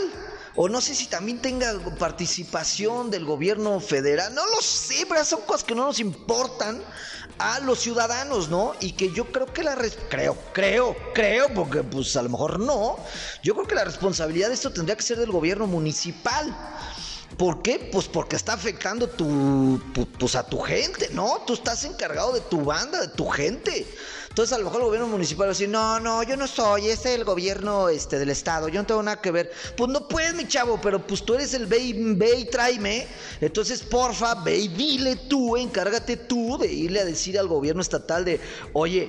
O 0.56 0.69
no 0.69 0.82
sé 0.82 0.93
si 0.93 1.08
también 1.08 1.41
tenga 1.41 1.73
participación 1.97 3.10
del 3.10 3.26
gobierno 3.26 3.80
federal. 3.80 4.36
No 4.36 4.45
lo 4.45 4.62
sé, 4.62 5.06
pero 5.10 5.26
son 5.26 5.41
cosas 5.41 5.63
que 5.63 5.73
no 5.73 5.86
nos 5.86 5.99
importan 5.99 6.80
a 7.39 7.60
los 7.62 7.80
ciudadanos, 7.80 8.49
¿no? 8.49 8.73
Y 8.80 8.91
que 8.91 9.12
yo 9.12 9.32
creo 9.32 9.52
que 9.52 9.63
la 9.63 9.76
creo, 10.10 10.38
creo, 10.54 10.95
creo, 11.15 11.52
porque 11.56 11.82
pues 11.82 12.15
a 12.15 12.21
lo 12.21 12.30
mejor 12.30 12.60
no. 12.60 12.97
Yo 13.41 13.56
creo 13.56 13.67
que 13.67 13.73
la 13.73 13.84
responsabilidad 13.84 14.49
de 14.49 14.54
esto 14.54 14.71
tendría 14.71 14.95
que 14.95 15.02
ser 15.02 15.17
del 15.17 15.32
gobierno 15.32 15.65
municipal. 15.65 16.56
¿Por 17.38 17.62
qué? 17.62 17.89
Pues 17.91 18.08
porque 18.08 18.36
está 18.36 18.54
afectando 18.54 19.08
tu, 19.08 19.82
pues 20.19 20.36
a 20.36 20.43
tu 20.43 20.60
gente, 20.60 21.10
¿no? 21.12 21.41
Tú 21.48 21.54
estás 21.54 21.84
encargado 21.84 22.34
de 22.34 22.41
tu 22.41 22.63
banda, 22.63 23.02
de 23.02 23.08
tu 23.10 23.28
gente. 23.28 23.88
Entonces 24.34 24.54
a 24.54 24.58
lo 24.58 24.63
mejor 24.63 24.82
el 24.82 24.86
gobierno 24.88 25.08
municipal 25.10 25.46
va 25.46 25.52
a 25.52 25.54
decir, 25.54 25.69
no, 25.69 26.00
no, 26.00 26.24
yo 26.24 26.36
no 26.36 26.48
soy, 26.48 26.88
es 26.88 27.06
el 27.06 27.24
gobierno 27.24 27.88
este, 27.88 28.17
del 28.17 28.32
estado, 28.32 28.67
yo 28.67 28.82
no 28.82 28.88
tengo 28.88 29.04
nada 29.04 29.22
que 29.22 29.30
ver. 29.30 29.52
Pues 29.78 29.91
no 29.91 30.08
puedes, 30.08 30.34
mi 30.34 30.48
chavo, 30.48 30.82
pero 30.82 31.06
pues 31.06 31.24
tú 31.24 31.36
eres 31.36 31.54
el 31.54 31.67
ve 31.67 31.78
y, 31.78 32.15
ve 32.15 32.39
y 32.39 32.46
tráeme. 32.46 33.06
Entonces, 33.41 33.84
porfa, 33.84 34.34
ve 34.43 34.58
y 34.58 34.69
dile 34.69 35.17
tú, 35.17 35.56
encárgate 35.56 36.17
tú 36.17 36.58
de 36.58 36.65
irle 36.65 37.02
a 37.02 37.06
decir 37.06 37.38
al 37.38 37.48
gobierno 37.48 37.84
estatal 37.84 38.26
de, 38.26 38.41
oye, 38.74 39.08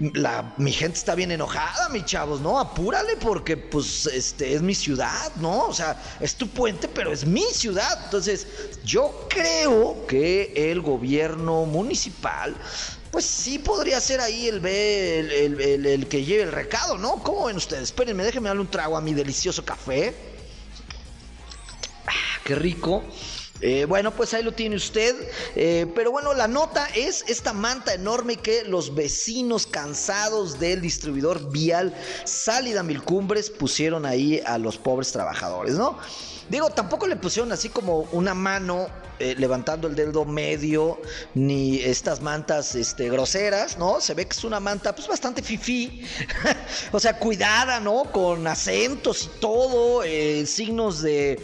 la, 0.00 0.52
mi 0.56 0.72
gente 0.72 0.98
está 0.98 1.14
bien 1.14 1.30
enojada, 1.30 1.88
mi 1.90 2.04
chavos, 2.04 2.40
¿no? 2.40 2.58
Apúrale 2.58 3.16
porque 3.18 3.56
pues 3.56 4.06
este 4.06 4.54
es 4.54 4.60
mi 4.60 4.74
ciudad, 4.74 5.30
¿no? 5.36 5.66
O 5.66 5.72
sea, 5.72 6.02
es 6.18 6.34
tu 6.34 6.48
puente, 6.48 6.88
pero 6.88 7.12
es 7.12 7.24
mi 7.24 7.44
ciudad. 7.52 8.00
Entonces, 8.06 8.48
yo 8.84 9.28
creo 9.28 10.04
que 10.08 10.52
el 10.56 10.80
gobierno 10.80 11.64
municipal 11.64 12.56
pues 13.14 13.26
sí 13.26 13.60
podría 13.60 14.00
ser 14.00 14.20
ahí 14.20 14.48
el, 14.48 14.66
el, 14.66 15.86
el, 15.86 16.08
que 16.08 16.24
lleve 16.24 16.42
el 16.42 16.50
recado, 16.50 16.98
¿no? 16.98 17.22
¿Cómo 17.22 17.44
ven 17.44 17.54
ustedes? 17.54 17.84
Espérenme, 17.84 18.24
déjenme 18.24 18.48
darle 18.48 18.62
un 18.62 18.68
trago 18.68 18.96
a 18.96 19.00
mi 19.00 19.14
delicioso 19.14 19.64
café. 19.64 20.12
Ah, 22.08 22.40
qué 22.42 22.56
rico. 22.56 23.04
Eh, 23.60 23.84
bueno, 23.84 24.10
pues 24.10 24.34
ahí 24.34 24.42
lo 24.42 24.50
tiene 24.50 24.74
usted. 24.74 25.14
Eh, 25.54 25.86
pero 25.94 26.10
bueno, 26.10 26.34
la 26.34 26.48
nota 26.48 26.88
es 26.88 27.24
esta 27.28 27.52
manta 27.52 27.94
enorme 27.94 28.34
que 28.34 28.64
los 28.64 28.96
vecinos 28.96 29.68
cansados 29.68 30.58
del 30.58 30.80
distribuidor 30.80 31.52
vial 31.52 31.94
Sálida 32.24 32.82
Milcumbres 32.82 33.48
pusieron 33.48 34.06
ahí 34.06 34.42
a 34.44 34.58
los 34.58 34.76
pobres 34.76 35.12
trabajadores, 35.12 35.76
¿no? 35.76 36.00
Digo, 36.48 36.70
tampoco 36.70 37.06
le 37.06 37.16
pusieron 37.16 37.52
así 37.52 37.68
como 37.68 38.00
una 38.12 38.34
mano 38.34 38.86
eh, 39.18 39.34
levantando 39.38 39.88
el 39.88 39.94
dedo 39.94 40.24
medio, 40.24 41.00
ni 41.34 41.80
estas 41.80 42.20
mantas 42.20 42.74
este, 42.74 43.08
groseras, 43.10 43.78
¿no? 43.78 44.00
Se 44.00 44.14
ve 44.14 44.26
que 44.26 44.36
es 44.36 44.44
una 44.44 44.60
manta 44.60 44.94
pues 44.94 45.08
bastante 45.08 45.42
fifí, 45.42 46.06
o 46.92 47.00
sea, 47.00 47.18
cuidada, 47.18 47.80
¿no? 47.80 48.04
Con 48.12 48.46
acentos 48.46 49.24
y 49.24 49.40
todo, 49.40 50.02
signos 50.44 51.02
de 51.02 51.38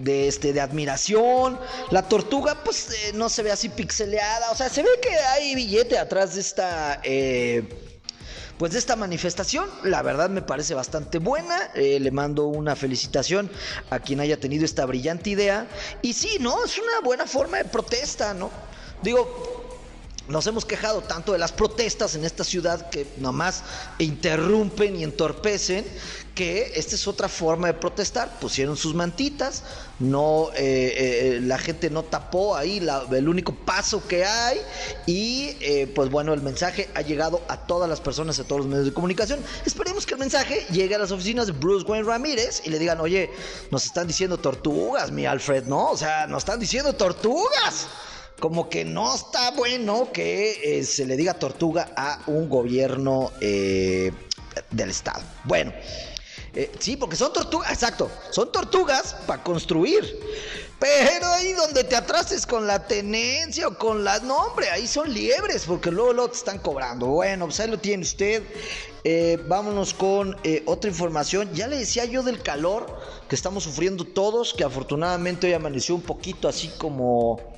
de, 0.00 0.28
este, 0.28 0.52
de 0.52 0.60
admiración. 0.60 1.58
La 1.90 2.08
tortuga, 2.08 2.62
pues 2.64 2.90
eh, 2.90 3.12
no 3.14 3.28
se 3.28 3.42
ve 3.42 3.52
así 3.52 3.68
pixeleada. 3.68 4.50
O 4.50 4.56
sea, 4.56 4.68
se 4.68 4.82
ve 4.82 4.88
que 5.00 5.10
hay 5.10 5.54
billete 5.54 5.98
atrás 5.98 6.34
de 6.34 6.40
esta. 6.40 7.00
Eh, 7.04 7.92
pues 8.58 8.72
de 8.72 8.78
esta 8.78 8.96
manifestación, 8.96 9.68
la 9.82 10.02
verdad 10.02 10.30
me 10.30 10.42
parece 10.42 10.74
bastante 10.74 11.18
buena. 11.18 11.70
Eh, 11.74 11.98
le 12.00 12.10
mando 12.10 12.46
una 12.46 12.76
felicitación 12.76 13.50
a 13.90 13.98
quien 13.98 14.20
haya 14.20 14.38
tenido 14.38 14.64
esta 14.64 14.86
brillante 14.86 15.30
idea. 15.30 15.66
Y 16.02 16.12
sí, 16.12 16.38
¿no? 16.40 16.64
Es 16.64 16.78
una 16.78 17.00
buena 17.02 17.26
forma 17.26 17.58
de 17.58 17.64
protesta, 17.64 18.34
¿no? 18.34 18.50
Digo, 19.02 19.63
nos 20.28 20.46
hemos 20.46 20.64
quejado 20.64 21.02
tanto 21.02 21.32
de 21.32 21.38
las 21.38 21.52
protestas 21.52 22.14
en 22.14 22.24
esta 22.24 22.44
ciudad 22.44 22.88
que 22.90 23.06
nomás 23.18 23.62
interrumpen 23.98 24.96
y 24.96 25.04
entorpecen 25.04 25.84
que 26.34 26.72
esta 26.74 26.96
es 26.96 27.06
otra 27.06 27.28
forma 27.28 27.68
de 27.68 27.74
protestar. 27.74 28.38
Pusieron 28.40 28.76
sus 28.76 28.94
mantitas, 28.94 29.62
no, 30.00 30.50
eh, 30.56 31.36
eh, 31.36 31.40
la 31.40 31.58
gente 31.58 31.90
no 31.90 32.02
tapó 32.02 32.56
ahí 32.56 32.84
el 33.12 33.28
único 33.28 33.54
paso 33.54 34.06
que 34.06 34.24
hay 34.24 34.58
y 35.06 35.56
eh, 35.60 35.90
pues 35.94 36.10
bueno, 36.10 36.32
el 36.32 36.42
mensaje 36.42 36.88
ha 36.94 37.02
llegado 37.02 37.42
a 37.48 37.66
todas 37.66 37.88
las 37.88 38.00
personas, 38.00 38.38
a 38.40 38.44
todos 38.44 38.62
los 38.62 38.68
medios 38.68 38.86
de 38.86 38.92
comunicación. 38.92 39.40
Esperemos 39.64 40.06
que 40.06 40.14
el 40.14 40.20
mensaje 40.20 40.66
llegue 40.70 40.94
a 40.96 40.98
las 40.98 41.12
oficinas 41.12 41.46
de 41.46 41.52
Bruce 41.52 41.86
Wayne 41.86 42.06
Ramírez 42.06 42.62
y 42.64 42.70
le 42.70 42.78
digan, 42.78 43.00
oye, 43.00 43.30
nos 43.70 43.84
están 43.84 44.06
diciendo 44.06 44.38
tortugas, 44.38 45.12
mi 45.12 45.26
Alfred, 45.26 45.64
¿no? 45.64 45.90
O 45.90 45.96
sea, 45.96 46.26
nos 46.26 46.38
están 46.38 46.58
diciendo 46.58 46.92
tortugas. 46.94 47.86
Como 48.40 48.68
que 48.68 48.84
no 48.84 49.14
está 49.14 49.52
bueno 49.52 50.10
que 50.12 50.78
eh, 50.78 50.84
se 50.84 51.06
le 51.06 51.16
diga 51.16 51.34
tortuga 51.34 51.90
a 51.96 52.20
un 52.26 52.48
gobierno 52.48 53.32
eh, 53.40 54.12
del 54.70 54.90
Estado. 54.90 55.22
Bueno, 55.44 55.72
eh, 56.54 56.70
sí, 56.78 56.96
porque 56.96 57.16
son 57.16 57.32
tortugas, 57.32 57.72
exacto, 57.72 58.10
son 58.30 58.50
tortugas 58.52 59.16
para 59.26 59.42
construir. 59.42 60.20
Pero 60.78 61.26
ahí 61.26 61.52
donde 61.52 61.84
te 61.84 61.96
atrases 61.96 62.44
con 62.44 62.66
la 62.66 62.86
tenencia 62.86 63.68
o 63.68 63.78
con 63.78 64.04
la... 64.04 64.18
No, 64.18 64.36
hombre, 64.36 64.68
ahí 64.68 64.86
son 64.86 65.14
liebres 65.14 65.64
porque 65.66 65.90
luego, 65.90 66.12
lo 66.12 66.28
te 66.28 66.36
están 66.36 66.58
cobrando. 66.58 67.06
Bueno, 67.06 67.46
pues 67.46 67.60
ahí 67.60 67.70
lo 67.70 67.78
tiene 67.78 68.02
usted. 68.02 68.42
vámonos 69.46 69.94
con 69.94 70.36
otra 70.66 70.90
información. 70.90 71.48
Ya 71.54 71.68
le 71.68 71.78
decía 71.78 72.04
yo 72.04 72.22
del 72.22 72.42
calor 72.42 73.00
que 73.28 73.34
estamos 73.34 73.64
sufriendo 73.64 74.04
todos, 74.04 74.52
que 74.52 74.64
afortunadamente 74.64 75.46
hoy 75.46 75.54
amaneció 75.54 75.94
un 75.94 76.02
poquito 76.02 76.48
así 76.48 76.68
como 76.76 77.53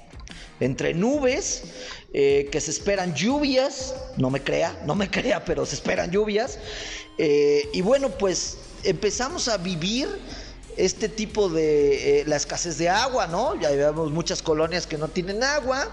entre 0.60 0.94
nubes, 0.94 1.62
eh, 2.12 2.48
que 2.50 2.60
se 2.60 2.70
esperan 2.70 3.14
lluvias, 3.14 3.94
no 4.16 4.30
me 4.30 4.42
crea, 4.42 4.80
no 4.86 4.94
me 4.94 5.10
crea, 5.16 5.44
pero 5.44 5.66
se 5.66 5.74
esperan 5.74 6.10
lluvias. 6.10 6.58
Eh, 7.18 7.68
y 7.72 7.80
bueno, 7.82 8.10
pues 8.10 8.58
empezamos 8.84 9.48
a 9.48 9.58
vivir 9.58 10.08
este 10.76 11.08
tipo 11.08 11.48
de 11.48 12.20
eh, 12.20 12.24
la 12.26 12.36
escasez 12.36 12.78
de 12.78 12.88
agua, 12.88 13.26
¿no? 13.26 13.58
Ya 13.60 13.70
vemos 13.70 14.10
muchas 14.12 14.42
colonias 14.42 14.86
que 14.86 14.98
no 14.98 15.08
tienen 15.08 15.42
agua. 15.42 15.88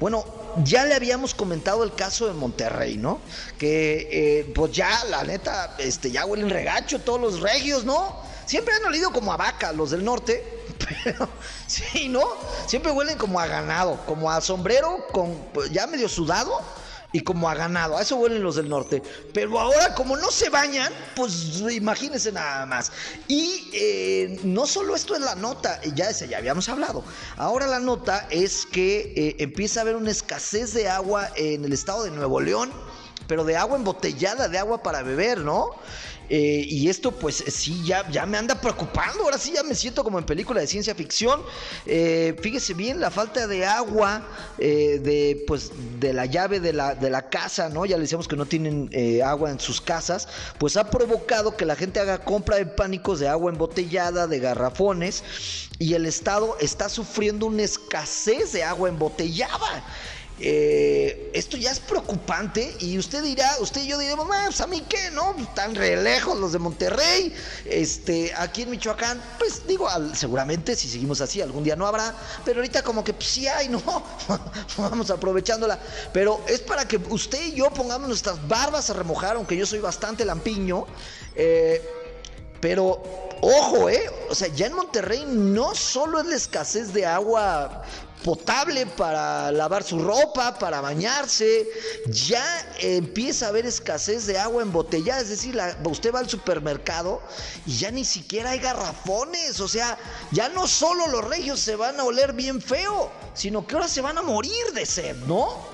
bueno, 0.00 0.24
ya 0.64 0.84
le 0.84 0.94
habíamos 0.94 1.34
comentado 1.34 1.82
el 1.82 1.94
caso 1.94 2.26
de 2.26 2.34
Monterrey, 2.34 2.96
¿no? 2.98 3.20
Que 3.58 4.50
pues 4.54 4.72
ya, 4.72 5.04
la 5.10 5.24
neta, 5.24 5.74
este, 5.78 6.10
ya 6.10 6.26
huelen 6.26 6.50
regacho 6.50 7.00
todos 7.00 7.20
los 7.20 7.40
regios, 7.40 7.84
¿no? 7.84 8.31
Siempre 8.52 8.74
han 8.74 8.84
olido 8.84 9.10
como 9.12 9.32
a 9.32 9.38
vaca 9.38 9.72
los 9.72 9.92
del 9.92 10.04
norte, 10.04 10.44
pero 11.04 11.26
sí, 11.66 12.06
¿no? 12.10 12.22
Siempre 12.66 12.92
huelen 12.92 13.16
como 13.16 13.40
a 13.40 13.46
ganado, 13.46 13.98
como 14.04 14.30
a 14.30 14.42
sombrero 14.42 15.06
con 15.10 15.34
pues, 15.54 15.70
ya 15.72 15.86
medio 15.86 16.06
sudado 16.06 16.60
y 17.12 17.20
como 17.20 17.48
a 17.48 17.54
ganado. 17.54 17.96
A 17.96 18.02
eso 18.02 18.16
huelen 18.16 18.42
los 18.42 18.56
del 18.56 18.68
norte. 18.68 19.02
Pero 19.32 19.58
ahora, 19.58 19.94
como 19.94 20.18
no 20.18 20.30
se 20.30 20.50
bañan, 20.50 20.92
pues 21.16 21.62
imagínense 21.70 22.30
nada 22.30 22.66
más. 22.66 22.92
Y 23.26 23.70
eh, 23.72 24.38
no 24.44 24.66
solo 24.66 24.96
esto 24.96 25.14
es 25.14 25.22
la 25.22 25.34
nota, 25.34 25.80
ya, 25.94 26.10
ya 26.10 26.36
habíamos 26.36 26.68
hablado. 26.68 27.02
Ahora 27.38 27.66
la 27.66 27.80
nota 27.80 28.26
es 28.28 28.66
que 28.66 29.14
eh, 29.16 29.36
empieza 29.38 29.80
a 29.80 29.82
haber 29.84 29.96
una 29.96 30.10
escasez 30.10 30.74
de 30.74 30.90
agua 30.90 31.30
en 31.36 31.64
el 31.64 31.72
estado 31.72 32.04
de 32.04 32.10
Nuevo 32.10 32.38
León, 32.38 32.70
pero 33.26 33.44
de 33.44 33.56
agua 33.56 33.78
embotellada, 33.78 34.48
de 34.48 34.58
agua 34.58 34.82
para 34.82 35.02
beber, 35.02 35.38
¿no? 35.38 35.70
Eh, 36.34 36.64
y 36.66 36.88
esto 36.88 37.12
pues 37.12 37.44
sí, 37.46 37.82
ya, 37.84 38.08
ya 38.10 38.24
me 38.24 38.38
anda 38.38 38.58
preocupando, 38.58 39.24
ahora 39.24 39.36
sí 39.36 39.52
ya 39.54 39.62
me 39.62 39.74
siento 39.74 40.02
como 40.02 40.18
en 40.18 40.24
película 40.24 40.62
de 40.62 40.66
ciencia 40.66 40.94
ficción. 40.94 41.42
Eh, 41.84 42.34
fíjese 42.40 42.72
bien, 42.72 43.00
la 43.00 43.10
falta 43.10 43.46
de 43.46 43.66
agua 43.66 44.26
eh, 44.58 44.98
de, 45.04 45.44
pues, 45.46 45.72
de 46.00 46.14
la 46.14 46.24
llave 46.24 46.58
de 46.58 46.72
la, 46.72 46.94
de 46.94 47.10
la 47.10 47.28
casa, 47.28 47.68
¿no? 47.68 47.84
Ya 47.84 47.96
le 47.96 48.04
decíamos 48.04 48.28
que 48.28 48.36
no 48.36 48.46
tienen 48.46 48.88
agua 49.22 49.50
en 49.50 49.60
sus 49.60 49.82
casas, 49.82 50.26
pues 50.56 50.78
ha 50.78 50.88
provocado 50.88 51.54
que 51.54 51.66
la 51.66 51.76
gente 51.76 52.00
haga 52.00 52.24
compra 52.24 52.56
de 52.56 52.64
pánicos 52.64 53.20
de 53.20 53.28
agua 53.28 53.52
embotellada, 53.52 54.26
de 54.26 54.38
garrafones, 54.38 55.24
y 55.78 55.92
el 55.92 56.06
Estado 56.06 56.56
está 56.60 56.88
sufriendo 56.88 57.44
una 57.44 57.64
escasez 57.64 58.52
de 58.52 58.64
agua 58.64 58.88
embotellada. 58.88 59.84
Eh, 60.44 61.30
esto 61.34 61.56
ya 61.56 61.70
es 61.70 61.78
preocupante 61.78 62.74
y 62.80 62.98
usted 62.98 63.22
dirá, 63.22 63.48
usted 63.60 63.82
y 63.82 63.86
yo 63.86 63.96
diremos, 63.96 64.26
pues 64.26 64.60
a 64.60 64.66
mí 64.66 64.82
qué, 64.88 65.12
¿no? 65.12 65.36
Están 65.38 65.76
re 65.76 66.02
lejos 66.02 66.36
los 66.36 66.50
de 66.50 66.58
Monterrey, 66.58 67.32
este, 67.64 68.32
aquí 68.36 68.62
en 68.62 68.70
Michoacán, 68.70 69.22
pues 69.38 69.64
digo, 69.68 69.88
seguramente 70.14 70.74
si 70.74 70.88
seguimos 70.88 71.20
así 71.20 71.40
algún 71.40 71.62
día 71.62 71.76
no 71.76 71.86
habrá, 71.86 72.12
pero 72.44 72.58
ahorita 72.58 72.82
como 72.82 73.04
que 73.04 73.14
pues, 73.14 73.28
sí 73.28 73.46
hay, 73.46 73.68
¿no? 73.68 73.80
Vamos 74.78 75.12
aprovechándola, 75.12 75.78
pero 76.12 76.40
es 76.48 76.58
para 76.58 76.88
que 76.88 76.96
usted 76.96 77.40
y 77.40 77.52
yo 77.52 77.70
pongamos 77.70 78.08
nuestras 78.08 78.48
barbas 78.48 78.90
a 78.90 78.94
remojar, 78.94 79.36
aunque 79.36 79.56
yo 79.56 79.64
soy 79.64 79.78
bastante 79.78 80.24
lampiño, 80.24 80.86
eh, 81.36 81.80
pero 82.60 83.00
ojo, 83.42 83.88
¿eh? 83.88 84.10
O 84.28 84.34
sea, 84.34 84.48
ya 84.48 84.66
en 84.66 84.74
Monterrey 84.74 85.24
no 85.24 85.72
solo 85.76 86.18
es 86.18 86.26
la 86.26 86.34
escasez 86.34 86.92
de 86.92 87.06
agua 87.06 87.84
potable 88.24 88.86
para 88.86 89.50
lavar 89.52 89.82
su 89.82 89.98
ropa, 89.98 90.58
para 90.58 90.80
bañarse. 90.80 91.68
Ya 92.06 92.44
empieza 92.80 93.46
a 93.46 93.48
haber 93.50 93.66
escasez 93.66 94.26
de 94.26 94.38
agua 94.38 94.62
embotellada, 94.62 95.20
es 95.20 95.28
decir, 95.28 95.58
usted 95.84 96.14
va 96.14 96.20
al 96.20 96.28
supermercado 96.28 97.20
y 97.66 97.76
ya 97.76 97.90
ni 97.90 98.04
siquiera 98.04 98.50
hay 98.50 98.58
garrafones, 98.58 99.60
o 99.60 99.68
sea, 99.68 99.98
ya 100.30 100.48
no 100.48 100.66
solo 100.66 101.06
los 101.08 101.24
regios 101.24 101.60
se 101.60 101.76
van 101.76 101.98
a 102.00 102.04
oler 102.04 102.32
bien 102.32 102.60
feo, 102.60 103.10
sino 103.34 103.66
que 103.66 103.74
ahora 103.74 103.88
se 103.88 104.00
van 104.00 104.18
a 104.18 104.22
morir 104.22 104.72
de 104.74 104.86
sed, 104.86 105.16
¿no? 105.26 105.72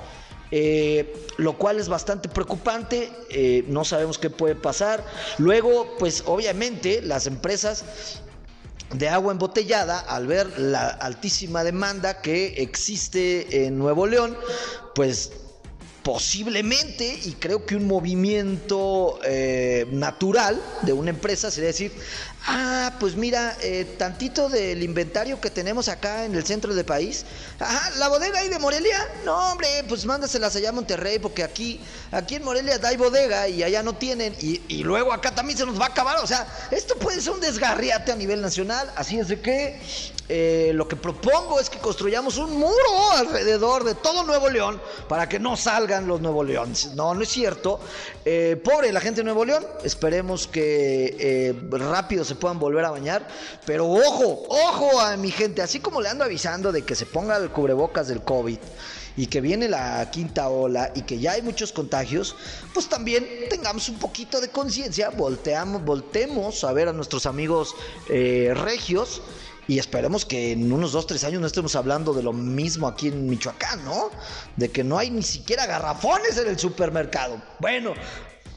Eh, 0.50 1.26
lo 1.36 1.58
cual 1.58 1.78
es 1.78 1.88
bastante 1.88 2.28
preocupante, 2.28 3.12
eh, 3.28 3.64
no 3.68 3.84
sabemos 3.84 4.18
qué 4.18 4.30
puede 4.30 4.54
pasar. 4.54 5.04
Luego, 5.36 5.96
pues 5.98 6.22
obviamente 6.26 7.02
las 7.02 7.26
empresas 7.26 7.84
de 8.92 9.08
agua 9.08 9.32
embotellada, 9.32 9.98
al 9.98 10.26
ver 10.26 10.58
la 10.58 10.88
altísima 10.88 11.64
demanda 11.64 12.20
que 12.20 12.62
existe 12.62 13.66
en 13.66 13.78
Nuevo 13.78 14.06
León, 14.06 14.36
pues 14.94 15.32
posiblemente, 16.02 17.18
y 17.24 17.32
creo 17.32 17.66
que 17.66 17.76
un 17.76 17.86
movimiento 17.86 19.18
eh, 19.24 19.86
natural 19.90 20.58
de 20.82 20.94
una 20.94 21.10
empresa 21.10 21.50
sería 21.50 21.68
decir, 21.68 21.92
ah, 22.48 22.96
pues 22.98 23.14
mira, 23.14 23.56
eh, 23.62 23.84
tantito 23.98 24.48
del 24.48 24.82
inventario 24.82 25.40
que 25.40 25.50
tenemos 25.50 25.88
acá 25.88 26.24
en 26.24 26.34
el 26.34 26.44
centro 26.44 26.74
del 26.74 26.84
país, 26.84 27.24
ajá, 27.58 27.90
la 27.98 28.08
bodega 28.08 28.40
ahí 28.40 28.48
de 28.48 28.58
Morelia, 28.58 29.06
no 29.24 29.52
hombre, 29.52 29.68
pues 29.88 30.04
mándaselas 30.06 30.56
allá 30.56 30.70
a 30.70 30.72
Monterrey, 30.72 31.18
porque 31.18 31.44
aquí, 31.44 31.80
aquí 32.10 32.36
en 32.36 32.44
Morelia 32.44 32.80
hay 32.82 32.96
bodega 32.96 33.48
y 33.48 33.62
allá 33.62 33.82
no 33.82 33.94
tienen, 33.94 34.34
y, 34.40 34.82
luego 34.82 35.12
acá 35.12 35.34
también 35.34 35.58
se 35.58 35.66
nos 35.66 35.78
va 35.78 35.84
a 35.84 35.88
acabar, 35.88 36.18
o 36.18 36.26
sea, 36.26 36.46
esto 36.70 36.96
puede 36.96 37.20
ser 37.20 37.34
un 37.34 37.40
desgarriate 37.40 38.12
a 38.12 38.16
nivel 38.16 38.40
nacional, 38.40 38.90
así 38.96 39.18
es 39.18 39.28
de 39.28 39.40
que 39.40 39.80
eh, 40.30 40.72
lo 40.74 40.86
que 40.86 40.96
propongo 40.96 41.58
es 41.58 41.70
que 41.70 41.78
construyamos 41.78 42.36
un 42.36 42.58
muro 42.58 43.12
alrededor 43.16 43.84
de 43.84 43.94
todo 43.94 44.24
Nuevo 44.24 44.50
León 44.50 44.80
para 45.08 45.26
que 45.26 45.38
no 45.38 45.56
salgan 45.56 46.06
los 46.06 46.20
Nuevo 46.20 46.44
Leones. 46.44 46.92
No, 46.94 47.14
no 47.14 47.22
es 47.22 47.30
cierto. 47.30 47.80
Eh, 48.26 48.60
pobre 48.62 48.92
la 48.92 49.00
gente 49.00 49.20
de 49.20 49.24
Nuevo 49.24 49.46
León. 49.46 49.66
Esperemos 49.84 50.46
que 50.46 51.16
eh, 51.18 51.54
rápido 51.72 52.24
se 52.24 52.34
puedan 52.38 52.58
volver 52.58 52.84
a 52.84 52.90
bañar. 52.90 53.26
Pero 53.66 53.86
ojo, 53.86 54.46
ojo 54.48 55.00
a 55.00 55.16
mi 55.16 55.30
gente. 55.30 55.62
Así 55.62 55.80
como 55.80 56.00
le 56.00 56.08
ando 56.08 56.24
avisando 56.24 56.72
de 56.72 56.82
que 56.82 56.94
se 56.94 57.06
ponga 57.06 57.36
el 57.36 57.50
cubrebocas 57.50 58.08
del 58.08 58.22
COVID 58.22 58.58
y 59.16 59.26
que 59.26 59.40
viene 59.40 59.68
la 59.68 60.08
quinta 60.12 60.48
ola 60.48 60.92
y 60.94 61.02
que 61.02 61.18
ya 61.18 61.32
hay 61.32 61.42
muchos 61.42 61.72
contagios, 61.72 62.36
pues 62.72 62.88
también 62.88 63.26
tengamos 63.50 63.88
un 63.88 63.98
poquito 63.98 64.40
de 64.40 64.48
conciencia, 64.48 65.10
voltemos 65.10 66.62
a 66.62 66.72
ver 66.72 66.86
a 66.88 66.92
nuestros 66.92 67.26
amigos 67.26 67.74
regios 68.06 69.20
y 69.66 69.78
esperemos 69.78 70.24
que 70.24 70.52
en 70.52 70.72
unos 70.72 70.92
dos, 70.92 71.06
tres 71.06 71.24
años 71.24 71.40
no 71.40 71.46
estemos 71.46 71.74
hablando 71.76 72.14
de 72.14 72.22
lo 72.22 72.32
mismo 72.32 72.86
aquí 72.86 73.08
en 73.08 73.28
Michoacán, 73.28 73.84
¿no? 73.84 74.10
De 74.56 74.70
que 74.70 74.82
no 74.82 74.96
hay 74.96 75.10
ni 75.10 75.22
siquiera 75.22 75.66
garrafones 75.66 76.38
en 76.38 76.48
el 76.48 76.58
supermercado. 76.58 77.42
Bueno, 77.58 77.92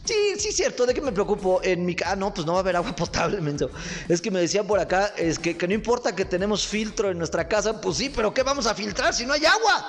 Sí, 0.04 0.16
sí, 0.40 0.52
cierto. 0.52 0.86
¿De 0.86 0.94
qué 0.94 1.02
me 1.02 1.12
preocupo? 1.12 1.62
En 1.64 1.86
mi 1.86 1.96
ah, 2.06 2.16
no, 2.16 2.34
pues 2.34 2.46
no 2.48 2.54
va 2.54 2.60
a 2.60 2.62
haber 2.62 2.76
agua 2.76 2.96
potable, 2.96 3.40
menso. 3.40 3.70
Es 4.08 4.20
que 4.20 4.32
me 4.32 4.40
decían 4.40 4.66
por 4.66 4.80
acá, 4.80 5.14
es 5.16 5.38
que, 5.38 5.56
que, 5.56 5.68
no 5.68 5.76
importa 5.76 6.16
que 6.16 6.26
tenemos 6.26 6.66
filtro 6.66 7.12
en 7.12 7.20
nuestra 7.20 7.48
casa, 7.48 7.80
pues 7.80 7.98
sí, 7.98 8.12
pero 8.14 8.34
¿qué 8.34 8.42
vamos 8.42 8.66
a 8.66 8.74
filtrar 8.74 9.14
si 9.14 9.26
no 9.26 9.34
hay 9.34 9.46
agua? 9.46 9.88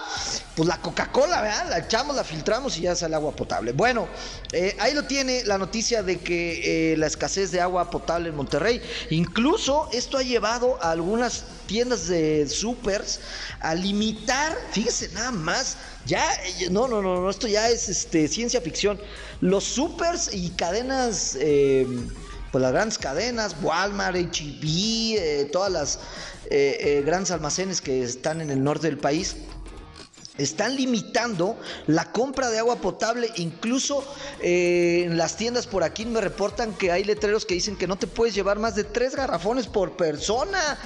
Pues 0.55 0.69
la 0.69 0.81
Coca-Cola, 0.81 1.41
¿verdad? 1.41 1.71
La 1.71 1.79
echamos, 1.79 2.15
la 2.15 2.25
filtramos 2.25 2.77
y 2.77 2.83
ya 2.83 2.95
sale 2.95 3.15
agua 3.15 3.35
potable. 3.35 3.73
Bueno, 3.73 4.07
eh, 4.53 4.77
ahí 4.81 4.93
lo 4.93 5.05
tiene 5.05 5.45
la 5.45 5.57
noticia 5.57 6.03
de 6.03 6.21
que 6.21 6.93
eh, 6.93 6.97
la 6.99 7.07
escasez 7.07 7.51
de 7.51 7.63
agua 7.63 7.89
potable 7.89 8.29
en 8.29 8.37
Monterrey. 8.37 8.83
Incluso 9.11 9.89
esto 9.93 10.19
ha 10.19 10.23
llevado 10.23 10.79
a 10.83 10.91
algunas 10.91 11.45
tiendas 11.73 12.07
de 12.07 12.47
supers 12.51 13.19
a 13.61 13.75
limitar, 13.75 14.59
fíjese 14.73 15.09
nada 15.15 15.31
más, 15.31 15.79
ya, 16.05 16.23
eh, 16.61 16.69
no, 16.71 16.87
no, 16.87 17.01
no, 17.01 17.31
esto 17.31 17.49
ya 17.49 17.71
es 17.71 17.89
este, 17.89 18.29
ciencia 18.29 18.61
ficción. 18.61 19.01
Los 19.41 19.65
supers 19.65 20.29
y 20.35 20.51
cadenas, 20.51 21.35
eh, 21.41 21.87
pues 22.51 22.61
las 22.61 22.73
grandes 22.73 22.99
cadenas, 22.99 23.57
Walmart, 23.63 24.17
HB, 24.17 24.65
e 24.65 25.41
eh, 25.41 25.45
todas 25.47 25.73
las 25.73 25.99
grandes 27.07 27.31
almacenes 27.31 27.81
que 27.81 28.03
están 28.03 28.43
en 28.43 28.51
el 28.51 28.63
norte 28.63 28.87
del 28.87 28.99
país, 28.99 29.37
están 30.37 30.77
limitando 30.77 31.59
la 31.87 32.13
compra 32.13 32.51
de 32.51 32.59
agua 32.59 32.77
potable. 32.77 33.31
Incluso 33.37 34.05
en 34.43 35.17
las 35.17 35.37
tiendas 35.39 35.67
por 35.67 35.83
aquí 35.83 36.05
me 36.05 36.21
reportan 36.21 36.75
que 36.75 36.93
hay 36.93 37.05
letreros 37.05 37.47
que 37.47 37.55
dicen 37.55 37.77
que 37.77 37.87
no 37.87 37.97
te 37.97 38.07
puedes 38.07 38.35
llevar 38.35 38.59
más 38.59 38.75
de 38.75 38.85
tres 38.85 39.17
garrafones 39.17 39.67
por 39.67 39.97
persona. 39.97 40.79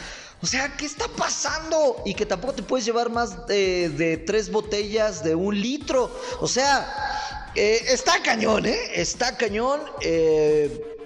O 0.42 0.46
sea, 0.46 0.77
¿qué 0.77 0.87
está 0.87 1.09
pasando? 1.09 2.03
Y 2.05 2.14
que 2.14 2.27
tampoco 2.27 2.55
te 2.55 2.62
puedes 2.62 2.85
llevar 2.85 3.11
más 3.11 3.46
de, 3.46 4.22
tres 4.27 4.51
botellas 4.51 5.25
de 5.25 5.35
un 5.35 5.61
litro. 5.61 6.11
O 6.40 6.49
sea, 6.49 7.51
eh, 7.55 7.83
está 7.88 8.22
cañón, 8.22 8.66
¿eh? 8.66 8.79
Está 8.94 9.37
cañón. 9.37 9.81
Eh, 10.03 10.96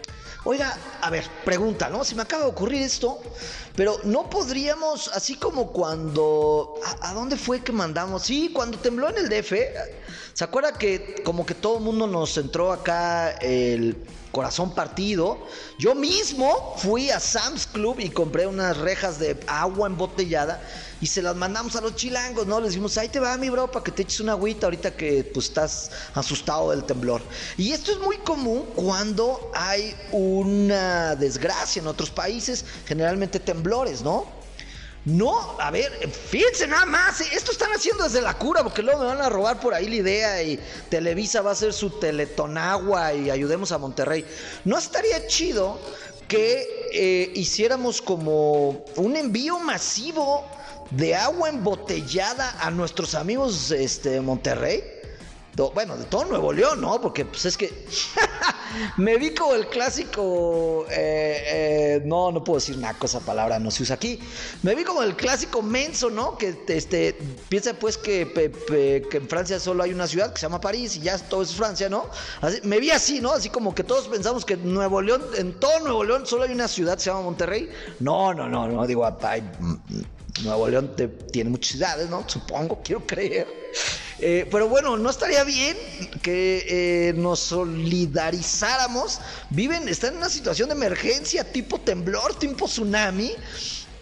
Oiga, 0.44 0.74
a 1.02 1.10
ver, 1.10 1.24
pregunta, 1.44 1.90
¿no? 1.90 2.02
Se 2.02 2.14
me 2.14 2.22
acaba 2.22 2.44
de 2.44 2.48
ocurrir 2.48 2.80
esto, 2.80 3.20
pero 3.76 4.00
no 4.04 4.30
podríamos, 4.30 5.08
así 5.08 5.36
como 5.36 5.70
cuando... 5.70 6.76
¿A, 7.02 7.12
dónde 7.12 7.36
fue 7.36 7.60
que 7.60 7.72
mandamos? 7.72 8.22
Sí, 8.22 8.50
cuando 8.50 8.78
tembló 8.78 9.10
en 9.10 9.18
el 9.18 9.28
DF. 9.28 9.52
¿Se 10.32 10.44
acuerda 10.44 10.72
que 10.72 11.22
como 11.26 11.44
que 11.44 11.54
todo 11.54 11.76
el 11.76 11.84
mundo 11.84 12.06
nos 12.06 12.38
entró 12.38 12.72
acá 12.72 13.32
el 13.32 14.02
corazón 14.30 14.74
partido? 14.74 15.46
Yo 15.78 15.94
mismo 15.94 16.74
fui 16.78 17.10
a 17.10 17.20
Sam's 17.20 17.66
Club 17.66 18.00
y 18.00 18.10
compré 18.10 18.46
unas 18.46 18.76
rejas 18.76 19.18
de 19.18 19.38
agua 19.46 19.86
embotellada 19.86 20.62
y 21.00 21.06
se 21.06 21.22
las 21.22 21.34
mandamos 21.34 21.76
a 21.76 21.80
los 21.80 21.96
chilangos, 21.96 22.46
¿no? 22.46 22.60
Les 22.60 22.70
dijimos, 22.70 22.96
ahí 22.98 23.08
te 23.08 23.20
va 23.20 23.36
mi 23.36 23.48
bro, 23.48 23.70
para 23.70 23.84
que 23.84 23.90
te 23.90 24.02
eches 24.02 24.20
una 24.20 24.32
agüita 24.32 24.66
ahorita 24.66 24.96
que 24.96 25.24
pues 25.24 25.46
estás 25.46 25.90
asustado 26.14 26.70
del 26.70 26.84
temblor. 26.84 27.22
Y 27.56 27.72
esto 27.72 27.92
es 27.92 27.98
muy 27.98 28.18
común 28.18 28.66
cuando 28.74 29.50
hay 29.54 29.96
una 30.12 31.16
desgracia 31.16 31.80
en 31.80 31.86
otros 31.86 32.10
países, 32.10 32.64
generalmente 32.86 33.40
temblores, 33.40 34.02
¿no? 34.02 34.39
No, 35.06 35.58
a 35.58 35.70
ver, 35.70 36.10
fíjense 36.10 36.66
nada 36.66 36.84
más, 36.84 37.22
¿eh? 37.22 37.28
esto 37.32 37.52
están 37.52 37.70
haciendo 37.70 38.04
desde 38.04 38.20
la 38.20 38.34
cura, 38.34 38.62
porque 38.62 38.82
luego 38.82 39.00
me 39.00 39.06
van 39.06 39.22
a 39.22 39.30
robar 39.30 39.58
por 39.58 39.72
ahí 39.72 39.88
la 39.88 39.94
idea 39.94 40.42
y 40.42 40.58
Televisa 40.90 41.40
va 41.40 41.50
a 41.50 41.52
hacer 41.54 41.72
su 41.72 41.98
teletonagua 41.98 43.14
y 43.14 43.30
ayudemos 43.30 43.72
a 43.72 43.78
Monterrey. 43.78 44.26
¿No 44.66 44.76
estaría 44.76 45.26
chido 45.26 45.80
que 46.28 46.88
eh, 46.92 47.32
hiciéramos 47.34 48.00
como 48.00 48.84
un 48.96 49.16
envío 49.16 49.58
masivo 49.58 50.44
de 50.90 51.14
agua 51.14 51.48
embotellada 51.48 52.56
a 52.60 52.70
nuestros 52.70 53.14
amigos 53.14 53.70
este, 53.70 54.10
de 54.10 54.20
Monterrey. 54.20 54.84
bueno, 55.74 55.96
de 55.96 56.04
todo 56.04 56.24
Nuevo 56.26 56.52
León, 56.52 56.80
¿no? 56.80 57.00
Porque 57.00 57.24
pues 57.24 57.46
es 57.46 57.56
que 57.56 57.66
me 58.96 59.16
vi 59.16 59.34
como 59.34 59.54
el 59.54 59.68
clásico, 59.68 60.86
eh, 60.90 61.42
eh, 61.46 62.02
no, 62.04 62.32
no 62.32 62.44
puedo 62.44 62.58
decir 62.58 62.76
una 62.76 62.94
cosa, 62.94 63.20
palabra 63.20 63.58
no 63.58 63.70
se 63.70 63.82
usa 63.82 63.96
aquí. 63.96 64.20
Me 64.62 64.74
vi 64.74 64.84
como 64.84 65.02
el 65.02 65.16
clásico 65.16 65.62
menso, 65.62 66.10
¿no? 66.10 66.36
Que 66.36 66.56
este, 66.68 67.16
piensa 67.48 67.74
pues 67.74 67.96
que, 67.96 68.30
que 69.10 69.16
en 69.16 69.28
Francia 69.28 69.58
solo 69.58 69.82
hay 69.82 69.92
una 69.92 70.06
ciudad 70.06 70.32
que 70.32 70.40
se 70.40 70.46
llama 70.46 70.60
París 70.60 70.96
y 70.96 71.00
ya 71.00 71.18
todo 71.18 71.42
es 71.42 71.54
Francia, 71.54 71.88
¿no? 71.88 72.06
me 72.64 72.78
vi 72.80 72.90
así, 72.90 73.20
¿no? 73.20 73.32
Así 73.32 73.48
como 73.50 73.74
que 73.74 73.84
todos 73.84 74.08
pensamos 74.08 74.44
que 74.44 74.56
Nuevo 74.56 75.00
León, 75.00 75.22
en 75.36 75.52
todo 75.58 75.80
Nuevo 75.80 76.04
León 76.04 76.26
solo 76.26 76.44
hay 76.44 76.52
una 76.52 76.68
ciudad 76.68 76.94
que 76.94 77.00
se 77.00 77.10
llama 77.10 77.22
Monterrey. 77.22 77.70
No, 78.00 78.34
no, 78.34 78.48
no, 78.48 78.68
no, 78.68 78.86
digo, 78.86 79.06
hay 79.22 79.42
Nuevo 80.42 80.68
León 80.68 80.94
tiene 81.32 81.50
muchas 81.50 81.72
ciudades, 81.72 82.08
¿no? 82.08 82.24
Supongo, 82.28 82.80
quiero 82.82 83.06
creer. 83.06 83.46
Eh, 84.22 84.46
pero 84.50 84.68
bueno, 84.68 84.96
no 84.98 85.08
estaría 85.08 85.44
bien 85.44 85.76
que 86.22 86.66
eh, 86.68 87.12
nos 87.14 87.40
solidarizáramos. 87.40 89.20
Viven, 89.50 89.88
están 89.88 90.12
en 90.12 90.18
una 90.18 90.28
situación 90.28 90.68
de 90.68 90.74
emergencia 90.74 91.44
tipo 91.44 91.80
temblor, 91.80 92.38
tipo 92.38 92.66
tsunami. 92.66 93.32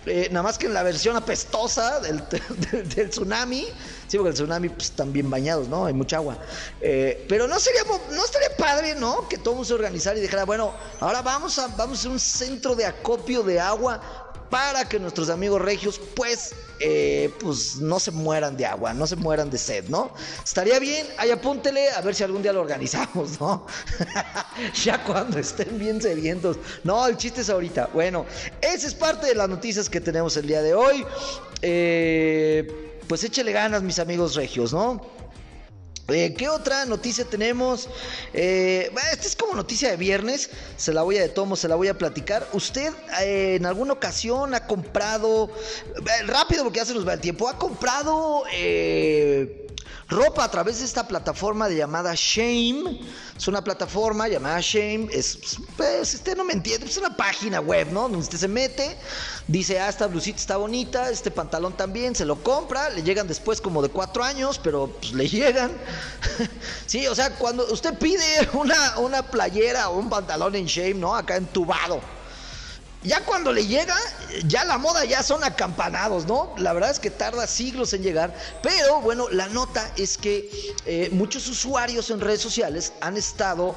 Eh, 0.07 0.29
nada 0.31 0.42
más 0.42 0.57
que 0.57 0.66
en 0.66 0.74
la 0.74 0.83
versión 0.83 1.16
apestosa 1.16 2.01
del, 2.01 2.22
tsunami. 3.11 3.66
Sí, 4.09 4.16
porque 4.16 4.31
el 4.31 4.35
tsunami 4.35 4.70
pues, 4.70 4.87
están 4.87 5.12
bien 5.12 5.31
bañados, 5.31 5.68
¿no? 5.68 5.87
Hay 5.87 5.92
mucha 5.92 6.16
agua. 6.16 6.38
pero 6.81 7.46
no 7.46 7.61
sería, 7.61 7.83
no 8.11 8.24
estaría 8.24 8.57
padre, 8.57 8.94
¿no? 8.96 9.29
Que 9.29 9.38
todo 9.38 9.64
se 9.64 9.74
organizara 9.74 10.18
y 10.18 10.22
dijera, 10.22 10.44
bueno, 10.44 10.74
ahora 10.98 11.22
vamos 11.22 11.59
a, 11.59 11.68
vamos 11.68 12.05
a 12.05 12.09
un 12.09 12.18
centro 12.18 12.74
de 12.74 12.87
acopio 12.87 13.42
de 13.42 13.61
agua 13.61 14.28
para 14.51 14.89
que 14.89 14.99
nuestros 14.99 15.31
amigos 15.31 15.61
regios 15.61 16.01
pues, 16.15 16.55
eh, 16.81 17.33
pues 17.41 17.77
no 17.77 18.01
se 18.01 18.11
mueran 18.11 18.57
de 18.57 18.67
agua, 18.67 18.95
no 18.95 19.07
se 19.07 19.17
mueran 19.17 19.51
de 19.51 19.59
sed, 19.59 19.85
¿no? 19.89 20.13
Estaría 20.43 20.79
bien, 20.79 21.07
ahí 21.19 21.31
apúntele 21.31 21.91
a 21.91 22.01
ver 22.01 22.15
si 22.15 22.25
algún 22.25 22.43
día 22.43 22.53
lo 22.53 22.61
organizamos, 22.61 23.41
¿no? 23.41 23.67
ya 24.85 25.03
cuando 25.05 25.39
estén 25.39 25.79
bien 25.79 26.01
sedientos. 26.01 26.59
No, 26.85 27.07
el 27.07 27.17
chiste 27.17 27.43
es 27.43 27.51
ahorita. 27.51 27.91
Bueno, 27.93 28.27
esa 28.61 28.87
es 28.87 28.95
parte 28.95 29.27
de 29.27 29.35
las 29.35 29.49
noticias 29.49 29.89
que 29.89 30.01
tenemos 30.01 30.37
el 30.37 30.47
día 30.47 30.63
de 30.63 30.75
hoy. 30.75 31.05
Eh, 31.63 33.03
pues 33.09 33.25
échele 33.25 33.53
ganas, 33.53 33.83
mis 33.83 33.99
amigos 33.99 34.35
regios, 34.35 34.73
¿no? 34.73 35.01
Eh, 36.11 36.33
¿Qué 36.33 36.49
otra 36.49 36.87
noticia 36.87 37.27
tenemos? 37.27 37.87
Eh, 38.33 38.90
esta 39.12 39.27
es 39.27 39.37
como 39.37 39.55
noticia 39.55 39.90
de 39.90 39.99
viernes, 39.99 40.49
se 40.79 40.94
la 40.94 41.03
voy 41.03 41.18
a 41.18 41.21
de 41.21 41.29
tomo, 41.29 41.55
se 41.55 41.68
la 41.68 41.75
voy 41.75 41.88
a 41.88 41.99
platicar. 41.99 42.49
¿Usted 42.55 42.94
eh, 43.21 43.57
en 43.57 43.66
alguna 43.66 43.92
ocasión 43.92 44.55
ha 44.55 44.66
comprado, 44.66 45.51
rápido 46.27 46.64
porque 46.64 46.79
ya 46.79 46.87
se 46.87 46.94
nos 46.94 47.07
va 47.07 47.12
el 47.12 47.21
tiempo, 47.21 47.47
ha 47.47 47.59
comprado 47.59 48.44
ropa 50.09 50.44
a 50.44 50.51
través 50.51 50.79
de 50.79 50.87
esta 50.87 51.07
plataforma 51.07 51.68
de 51.68 51.77
llamada 51.77 52.12
Shame. 52.16 53.01
Es 53.37 53.47
una 53.47 53.62
plataforma 53.62 54.27
llamada 54.27 54.59
Shame. 54.61 55.09
Es, 55.12 55.38
pues, 55.77 56.14
usted 56.14 56.37
no 56.37 56.44
me 56.44 56.55
entiende, 56.55 56.87
es 56.87 56.97
una 56.97 57.14
página 57.16 57.61
web, 57.61 57.88
¿no? 57.92 58.03
Donde 58.03 58.18
usted 58.18 58.38
se 58.38 58.49
mete, 58.49 58.97
dice, 59.47 59.79
ah, 59.79 59.88
esta 59.88 60.07
blusita 60.07 60.38
está 60.38 60.57
bonita, 60.57 61.11
este 61.11 61.31
pantalón 61.31 61.77
también, 61.77 62.14
se 62.14 62.25
lo 62.25 62.42
compra, 62.42 62.88
le 62.90 63.03
llegan 63.03 63.29
después 63.29 63.61
como 63.61 63.83
de 63.83 63.90
cuatro 63.90 64.25
años, 64.25 64.59
pero 64.62 64.88
pues 64.99 65.12
le 65.12 65.29
llegan. 65.29 65.73
sí, 66.87 67.07
o 67.07 67.14
sea, 67.14 67.35
cuando 67.37 67.66
usted 67.73 67.99
pide 67.99 68.49
una, 68.55 68.99
una 68.99 69.23
playera 69.23 69.90
o 69.90 69.99
un 69.99 70.09
pantalón 70.09 70.55
en 70.55 70.66
Shame, 70.66 70.94
¿no? 70.94 71.14
Acá 71.14 71.37
entubado 71.37 72.01
ya 73.03 73.25
cuando 73.25 73.53
le 73.53 73.67
llega, 73.67 73.97
ya 74.47 74.65
la 74.65 74.79
moda 74.79 75.05
ya 75.05 75.23
son 75.23 75.45
acampanados, 75.45 76.27
¿no? 76.27 76.55
La 76.59 76.73
verdad 76.73 76.91
es 76.91 76.99
que 76.99 77.11
tarda 77.11 77.47
siglos 77.47 77.93
en 77.93 78.03
llegar, 78.03 78.35
pero 78.63 79.01
bueno, 79.01 79.29
la 79.31 79.49
nota 79.49 79.91
es 79.97 80.19
que 80.19 80.51
eh, 80.85 81.09
muchos 81.13 81.49
usuarios 81.49 82.11
en 82.11 82.21
redes 82.21 82.41
sociales 82.41 82.93
han 83.01 83.17
estado 83.17 83.77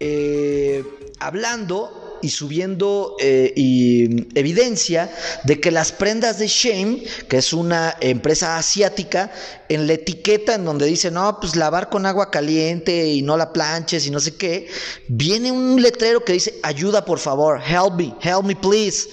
eh, 0.00 0.84
hablando 1.20 2.03
y 2.24 2.30
subiendo 2.30 3.16
eh, 3.20 3.52
y 3.54 4.26
evidencia 4.38 5.14
de 5.44 5.60
que 5.60 5.70
las 5.70 5.92
prendas 5.92 6.38
de 6.38 6.46
Shame, 6.46 7.02
que 7.28 7.36
es 7.36 7.52
una 7.52 7.96
empresa 8.00 8.56
asiática, 8.56 9.30
en 9.68 9.86
la 9.86 9.92
etiqueta 9.92 10.54
en 10.54 10.64
donde 10.64 10.86
dice, 10.86 11.10
no, 11.10 11.38
pues 11.38 11.54
lavar 11.54 11.90
con 11.90 12.06
agua 12.06 12.30
caliente 12.30 13.06
y 13.08 13.20
no 13.20 13.36
la 13.36 13.52
planches 13.52 14.06
y 14.06 14.10
no 14.10 14.20
sé 14.20 14.36
qué, 14.36 14.68
viene 15.08 15.52
un 15.52 15.82
letrero 15.82 16.24
que 16.24 16.32
dice, 16.32 16.58
ayuda 16.62 17.04
por 17.04 17.18
favor, 17.18 17.60
help 17.60 17.94
me, 17.96 18.14
help 18.22 18.44
me 18.44 18.56
please. 18.56 19.06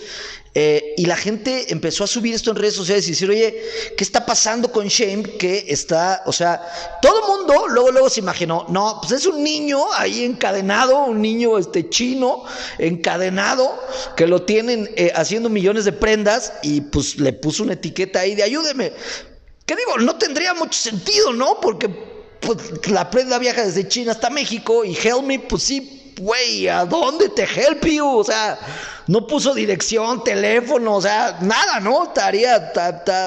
Eh, 0.53 0.95
y 0.97 1.05
la 1.05 1.15
gente 1.15 1.71
empezó 1.71 2.03
a 2.03 2.07
subir 2.07 2.35
esto 2.35 2.51
en 2.51 2.57
redes 2.57 2.75
sociales 2.75 3.07
y 3.07 3.11
decir, 3.11 3.29
oye, 3.29 3.63
¿qué 3.95 4.03
está 4.03 4.25
pasando 4.25 4.69
con 4.69 4.87
Shame? 4.87 5.23
Que 5.23 5.65
está, 5.69 6.23
o 6.25 6.33
sea, 6.33 6.61
todo 7.01 7.21
el 7.21 7.25
mundo 7.25 7.67
luego, 7.69 7.91
luego 7.91 8.09
se 8.09 8.19
imaginó, 8.19 8.65
no, 8.67 8.99
pues 9.01 9.13
es 9.13 9.25
un 9.25 9.41
niño 9.41 9.81
ahí 9.93 10.25
encadenado, 10.25 11.05
un 11.05 11.21
niño 11.21 11.57
este 11.57 11.89
chino 11.89 12.43
encadenado, 12.79 13.81
que 14.17 14.27
lo 14.27 14.41
tienen 14.41 14.89
eh, 14.97 15.13
haciendo 15.15 15.47
millones 15.47 15.85
de 15.85 15.93
prendas 15.93 16.51
y 16.63 16.81
pues 16.81 17.15
le 17.17 17.31
puso 17.31 17.63
una 17.63 17.73
etiqueta 17.73 18.19
ahí 18.19 18.35
de 18.35 18.43
ayúdeme. 18.43 18.91
¿Qué 19.65 19.75
digo? 19.77 19.99
No 19.99 20.17
tendría 20.17 20.53
mucho 20.53 20.77
sentido, 20.77 21.31
¿no? 21.31 21.61
Porque 21.61 21.87
pues, 22.41 22.57
la 22.89 23.09
prenda 23.09 23.39
viaja 23.39 23.63
desde 23.63 23.87
China 23.87 24.11
hasta 24.11 24.29
México 24.29 24.83
y 24.83 24.97
Help 24.97 25.23
Me, 25.23 25.39
pues 25.39 25.63
sí, 25.63 26.00
güey, 26.21 26.67
¿a 26.67 26.85
dónde 26.85 27.29
te 27.29 27.43
help 27.43 27.85
you? 27.85 28.07
O 28.07 28.23
sea 28.23 28.57
no 29.11 29.27
puso 29.27 29.53
dirección, 29.53 30.23
teléfono, 30.23 30.95
o 30.95 31.01
sea, 31.01 31.37
nada, 31.41 31.81
¿no? 31.81 32.05
Estaría, 32.05 32.71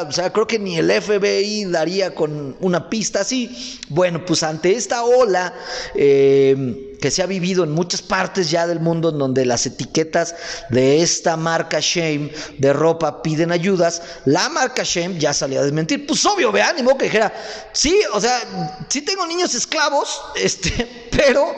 o 0.09 0.13
sea, 0.13 0.33
creo 0.33 0.47
que 0.47 0.59
ni 0.59 0.79
el 0.79 0.91
FBI 0.91 1.67
daría 1.67 2.15
con 2.15 2.57
una 2.61 2.89
pista 2.89 3.21
así. 3.21 3.81
Bueno, 3.89 4.25
pues 4.25 4.43
ante 4.43 4.73
esta 4.75 5.05
ola 5.05 5.53
eh, 5.95 6.94
que 7.05 7.11
se 7.11 7.23
ha 7.23 7.27
vivido 7.27 7.65
en 7.65 7.71
muchas 7.71 8.01
partes 8.01 8.51
ya 8.51 8.67
del 8.67 8.81
mundo, 8.81 9.11
en 9.11 9.19
donde 9.19 9.45
las 9.45 9.67
etiquetas 9.67 10.35
de 10.71 11.03
esta 11.03 11.37
marca 11.37 11.77
Shame 11.79 12.31
de 12.57 12.73
ropa 12.73 13.21
piden 13.21 13.53
ayudas, 13.53 14.01
la 14.25 14.49
marca 14.49 14.85
Shame 14.85 15.19
ya 15.19 15.35
salió 15.35 15.61
a 15.61 15.65
desmentir. 15.65 16.07
Pues 16.07 16.25
obvio, 16.25 16.51
ve 16.51 16.63
ánimo 16.63 16.97
que 16.97 17.05
dijera, 17.05 17.31
sí, 17.75 18.01
o 18.15 18.21
sea, 18.23 18.41
sí 18.89 19.03
tengo 19.03 19.27
niños 19.27 19.55
esclavos, 19.55 20.19
este, 20.35 21.11
pero, 21.11 21.55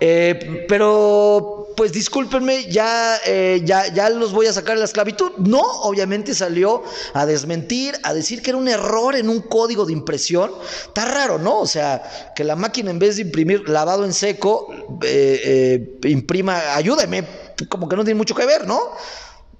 eh, 0.00 0.66
pero, 0.68 1.59
pues 1.80 1.92
discúlpenme, 1.92 2.66
ya, 2.70 3.18
eh, 3.24 3.62
ya, 3.64 4.10
los 4.10 4.34
voy 4.34 4.44
a 4.44 4.52
sacar 4.52 4.74
de 4.74 4.80
la 4.80 4.84
esclavitud. 4.84 5.30
No, 5.38 5.62
obviamente 5.62 6.34
salió 6.34 6.82
a 7.14 7.24
desmentir, 7.24 7.94
a 8.02 8.12
decir 8.12 8.42
que 8.42 8.50
era 8.50 8.58
un 8.58 8.68
error 8.68 9.16
en 9.16 9.30
un 9.30 9.40
código 9.40 9.86
de 9.86 9.94
impresión. 9.94 10.52
Está 10.88 11.06
raro, 11.06 11.38
¿no? 11.38 11.58
O 11.58 11.66
sea, 11.66 12.34
que 12.36 12.44
la 12.44 12.54
máquina 12.54 12.90
en 12.90 12.98
vez 12.98 13.16
de 13.16 13.22
imprimir 13.22 13.66
lavado 13.66 14.04
en 14.04 14.12
seco, 14.12 14.68
eh, 15.02 15.88
eh, 16.02 16.08
imprima, 16.10 16.74
ayúdeme, 16.74 17.26
como 17.70 17.88
que 17.88 17.96
no 17.96 18.04
tiene 18.04 18.18
mucho 18.18 18.34
que 18.34 18.44
ver, 18.44 18.66
¿no? 18.66 18.78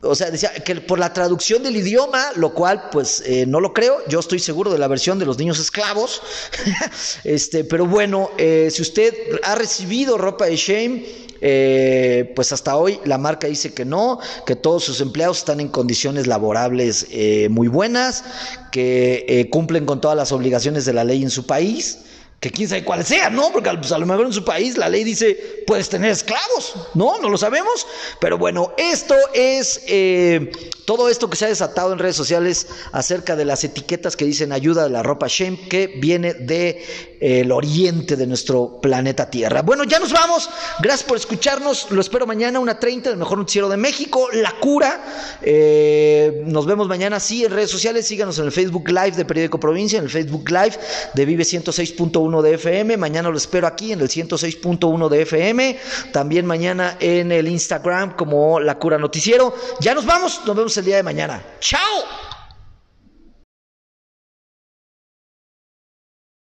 O 0.03 0.15
sea, 0.15 0.31
decía 0.31 0.53
que 0.55 0.77
por 0.77 0.99
la 0.99 1.13
traducción 1.13 1.63
del 1.63 1.77
idioma, 1.77 2.33
lo 2.37 2.55
cual 2.55 2.89
pues 2.91 3.23
eh, 3.27 3.45
no 3.47 3.61
lo 3.61 3.75
creo, 3.75 3.99
yo 4.09 4.21
estoy 4.21 4.39
seguro 4.39 4.73
de 4.73 4.79
la 4.79 4.89
versión 4.89 5.19
de 5.19 5.27
los 5.27 5.37
niños 5.39 5.59
esclavos, 5.59 6.23
este, 7.25 7.65
pero 7.65 7.87
bueno, 7.87 8.31
si 8.39 8.81
usted 8.81 9.15
ha 9.43 9.55
recibido 9.55 10.17
ropa 10.17 10.47
de 10.47 10.57
Shame, 10.57 11.05
eh, 11.41 12.33
pues 12.37 12.53
hasta 12.53 12.77
hoy 12.77 13.01
la 13.05 13.19
marca 13.19 13.47
dice 13.47 13.73
que 13.73 13.85
no, 13.85 14.19
que 14.45 14.57
todos 14.57 14.85
sus 14.85 15.01
empleados 15.01 15.39
están 15.39 15.61
en 15.61 15.69
condiciones 15.69 16.27
laborables 16.27 17.07
eh, 17.11 17.49
muy 17.51 17.69
buenas, 17.69 18.25
que 18.71 19.25
eh, 19.29 19.49
cumplen 19.49 19.87
con 19.87 20.01
todas 20.01 20.17
las 20.17 20.33
obligaciones 20.33 20.85
de 20.85 20.93
la 20.93 21.05
ley 21.05 21.23
en 21.23 21.31
su 21.31 21.47
país. 21.47 22.01
Que 22.41 22.51
quién 22.51 22.69
sabe 22.71 22.85
cuál 22.85 23.05
sea, 23.05 23.29
¿no? 23.29 23.53
Porque 23.53 23.71
pues, 23.75 23.93
a 23.93 23.99
lo 23.99 24.07
mejor 24.07 24.25
en 24.25 24.33
su 24.33 24.43
país 24.43 24.79
la 24.79 24.89
ley 24.89 25.05
dice, 25.05 25.63
puedes 25.67 25.91
tener 25.91 26.11
esclavos, 26.11 26.75
¿no? 26.95 27.19
No 27.19 27.29
lo 27.29 27.37
sabemos. 27.37 27.87
Pero 28.19 28.39
bueno, 28.39 28.73
esto 28.79 29.15
es 29.35 29.83
eh, 29.87 30.51
todo 30.87 31.11
esto 31.11 31.29
que 31.29 31.37
se 31.37 31.45
ha 31.45 31.49
desatado 31.49 31.93
en 31.93 31.99
redes 31.99 32.17
sociales 32.17 32.67
acerca 32.93 33.37
de 33.37 33.45
las 33.45 33.63
etiquetas 33.63 34.17
que 34.17 34.25
dicen 34.25 34.53
ayuda 34.53 34.85
de 34.85 34.91
la 34.91 35.03
ropa 35.03 35.27
Shame, 35.29 35.69
que 35.69 35.87
viene 35.87 36.33
del 36.33 36.47
de, 36.47 36.85
eh, 37.21 37.53
oriente 37.53 38.17
de 38.17 38.27
nuestro 38.27 38.81
planeta 38.81 39.29
Tierra. 39.31 39.61
Bueno, 39.61 39.85
ya 39.85 39.99
nos 39.99 40.11
vamos. 40.11 40.49
Gracias 40.81 41.07
por 41.07 41.19
escucharnos. 41.19 41.91
Lo 41.91 42.01
espero 42.01 42.27
mañana, 42.27 42.59
una 42.59 42.79
30, 42.79 43.11
del 43.11 43.19
mejor 43.19 43.37
noticiero 43.37 43.69
de 43.69 43.77
México, 43.77 44.31
La 44.33 44.53
Cura. 44.59 45.39
Eh, 45.43 46.43
nos 46.47 46.65
vemos 46.65 46.89
mañana, 46.89 47.21
sí, 47.21 47.45
en 47.45 47.53
redes 47.53 47.71
sociales. 47.71 48.07
Síganos 48.07 48.39
en 48.39 48.47
el 48.47 48.53
Facebook 48.53 48.89
Live 48.89 49.13
de 49.13 49.27
Periódico 49.27 49.61
Provincia, 49.61 49.99
en 49.99 50.05
el 50.05 50.11
Facebook 50.11 50.51
Live 50.51 50.79
de 51.13 51.25
Vive 51.27 51.45
106.1 52.31 52.43
de 52.43 52.55
FM. 52.55 52.97
Mañana 52.97 53.31
lo 53.31 53.37
espero 53.37 53.67
aquí 53.67 53.93
en 53.93 54.01
el 54.01 54.09
106.1 54.09 55.09
de 55.09 55.23
FM. 55.23 55.79
También 56.13 56.47
mañana 56.47 56.97
en 57.01 57.33
el 57.33 57.49
Instagram 57.49 58.17
como 58.17 58.61
La 58.61 58.79
Cura 58.79 58.99
Noticiero. 58.99 59.55
Ya 59.81 59.95
nos 59.95 60.07
vamos. 60.07 60.41
Nos 60.47 60.57
vemos 60.57 60.77
el 60.77 60.85
día 60.85 60.97
de 60.97 61.03
mañana. 61.03 61.43
¡Chao! 61.61 62.30